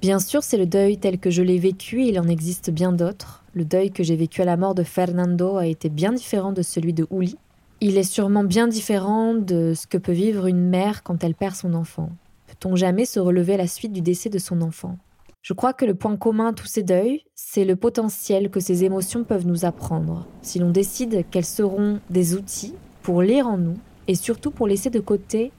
Bien 0.00 0.18
sûr, 0.18 0.42
c'est 0.42 0.56
le 0.56 0.64
deuil 0.64 0.96
tel 0.96 1.18
que 1.18 1.28
je 1.28 1.42
l'ai 1.42 1.58
vécu, 1.58 2.04
il 2.04 2.18
en 2.18 2.26
existe 2.26 2.70
bien 2.70 2.92
d'autres. 2.92 3.44
Le 3.52 3.66
deuil 3.66 3.90
que 3.90 4.02
j'ai 4.02 4.16
vécu 4.16 4.40
à 4.40 4.46
la 4.46 4.56
mort 4.56 4.74
de 4.74 4.82
Fernando 4.82 5.58
a 5.58 5.66
été 5.66 5.90
bien 5.90 6.14
différent 6.14 6.52
de 6.52 6.62
celui 6.62 6.94
de 6.94 7.06
Uli. 7.10 7.36
Il 7.84 7.98
est 7.98 8.04
sûrement 8.04 8.44
bien 8.44 8.68
différent 8.68 9.34
de 9.34 9.74
ce 9.74 9.88
que 9.88 9.98
peut 9.98 10.12
vivre 10.12 10.46
une 10.46 10.68
mère 10.68 11.02
quand 11.02 11.24
elle 11.24 11.34
perd 11.34 11.56
son 11.56 11.74
enfant. 11.74 12.10
Peut-on 12.46 12.76
jamais 12.76 13.04
se 13.04 13.18
relever 13.18 13.54
à 13.54 13.56
la 13.56 13.66
suite 13.66 13.92
du 13.92 14.00
décès 14.00 14.30
de 14.30 14.38
son 14.38 14.62
enfant? 14.62 14.98
Je 15.42 15.52
crois 15.52 15.72
que 15.72 15.84
le 15.84 15.96
point 15.96 16.16
commun 16.16 16.50
à 16.50 16.52
tous 16.52 16.68
ces 16.68 16.84
deuils, 16.84 17.24
c'est 17.34 17.64
le 17.64 17.74
potentiel 17.74 18.50
que 18.50 18.60
ces 18.60 18.84
émotions 18.84 19.24
peuvent 19.24 19.48
nous 19.48 19.64
apprendre, 19.64 20.28
si 20.42 20.60
l'on 20.60 20.70
décide 20.70 21.28
qu'elles 21.28 21.44
seront 21.44 21.98
des 22.08 22.36
outils 22.36 22.76
pour 23.02 23.20
lire 23.20 23.48
en 23.48 23.58
nous 23.58 23.78
et 24.06 24.14
surtout 24.14 24.52
pour 24.52 24.68
laisser 24.68 24.90
de 24.90 25.00
côté 25.00 25.50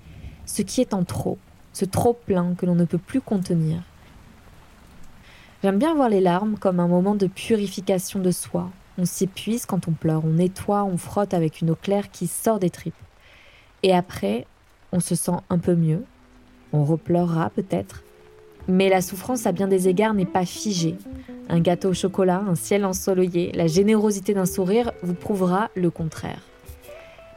ce 0.45 0.61
qui 0.61 0.79
est 0.79 0.93
en 0.93 1.03
trop, 1.03 1.37
ce 1.73 1.83
trop 1.83 2.13
plein 2.13 2.55
que 2.55 2.65
l'on 2.65 2.75
ne 2.75 2.85
peut 2.85 2.97
plus 2.97 3.19
contenir. 3.19 3.83
J'aime 5.61 5.77
bien 5.77 5.93
voir 5.93 6.07
les 6.07 6.21
larmes 6.21 6.55
comme 6.57 6.79
un 6.79 6.87
moment 6.87 7.15
de 7.15 7.27
purification 7.27 8.21
de 8.21 8.31
soi. 8.31 8.71
On 8.97 9.05
s'épuise 9.05 9.65
quand 9.65 9.87
on 9.87 9.91
pleure, 9.91 10.23
on 10.25 10.31
nettoie, 10.31 10.83
on 10.83 10.97
frotte 10.97 11.33
avec 11.33 11.61
une 11.61 11.71
eau 11.71 11.75
claire 11.75 12.11
qui 12.11 12.27
sort 12.27 12.59
des 12.59 12.69
tripes. 12.69 12.93
Et 13.81 13.93
après, 13.93 14.45
on 14.91 14.99
se 14.99 15.15
sent 15.15 15.31
un 15.49 15.57
peu 15.57 15.75
mieux. 15.75 16.03
On 16.71 16.83
repleurera 16.83 17.49
peut-être. 17.49 18.03
Mais 18.67 18.89
la 18.89 19.01
souffrance 19.01 19.45
à 19.45 19.51
bien 19.51 19.67
des 19.67 19.87
égards 19.87 20.13
n'est 20.13 20.25
pas 20.25 20.45
figée. 20.45 20.95
Un 21.49 21.59
gâteau 21.59 21.89
au 21.89 21.93
chocolat, 21.93 22.43
un 22.47 22.55
ciel 22.55 22.85
ensoleillé, 22.85 23.51
la 23.53 23.67
générosité 23.67 24.33
d'un 24.33 24.45
sourire 24.45 24.91
vous 25.01 25.15
prouvera 25.15 25.69
le 25.75 25.89
contraire. 25.89 26.41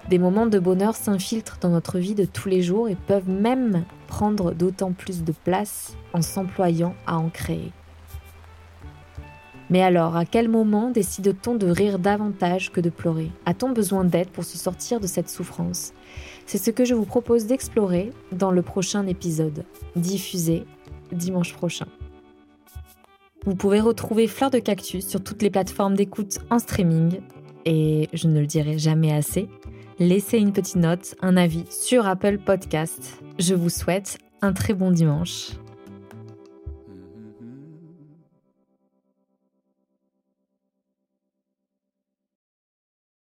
Des 0.09 0.19
moments 0.19 0.47
de 0.47 0.61
bonheur 0.61 0.95
s'infiltrent 0.95 1.59
dans 1.61 1.71
notre 1.71 1.99
vie 1.99 2.15
de 2.15 2.25
tous 2.25 2.49
les 2.49 2.63
jours 2.63 2.89
et 2.89 2.95
peuvent 2.95 3.29
même 3.29 3.85
prendre 4.07 4.53
d'autant 4.53 4.93
plus 4.93 5.25
de 5.25 5.33
place 5.33 5.95
en 6.13 6.23
s'employant 6.23 6.95
à 7.07 7.17
en 7.17 7.29
créer. 7.29 7.73
Mais 9.69 9.83
alors, 9.83 10.17
à 10.17 10.25
quel 10.25 10.49
moment 10.49 10.91
décide-t-on 10.91 11.57
de 11.57 11.67
rire 11.67 11.99
davantage 11.99 12.71
que 12.71 12.81
de 12.81 12.91
pleurer? 12.91 13.31
A-t-on 13.47 13.71
besoin 13.71 14.05
d'aide 14.05 14.29
pour 14.29 14.45
se 14.45 14.59
sortir 14.59 15.01
de 15.01 15.07
cette 15.07 15.29
souffrance? 15.29 15.93
C'est 16.47 16.59
ce 16.59 16.71
que 16.71 16.85
je 16.85 16.95
vous 16.95 17.05
propose 17.05 17.47
d'explorer 17.47 18.11
dans 18.31 18.53
le 18.53 18.63
prochain 18.63 19.07
épisode, 19.07 19.65
diffusé 19.97 20.65
dimanche 21.13 21.53
prochain. 21.53 21.87
Vous 23.45 23.55
pouvez 23.55 23.81
retrouver 23.81 24.27
Fleur 24.27 24.51
de 24.51 24.59
Cactus 24.59 25.07
sur 25.07 25.23
toutes 25.23 25.43
les 25.43 25.51
plateformes 25.51 25.95
d'écoute 25.95 26.39
en 26.51 26.59
streaming. 26.59 27.21
Et 27.65 28.09
je 28.13 28.29
ne 28.29 28.41
le 28.41 28.47
dirai 28.47 28.79
jamais 28.79 29.13
assez, 29.13 29.49
laissez 29.99 30.39
une 30.39 30.53
petite 30.53 30.77
note, 30.77 31.17
un 31.21 31.37
avis 31.37 31.65
sur 31.69 32.07
Apple 32.07 32.39
Podcast. 32.39 33.21
Je 33.41 33.55
vous 33.55 33.71
souhaite 33.71 34.19
un 34.43 34.53
très 34.53 34.73
bon 34.73 34.93
dimanche 34.93 35.51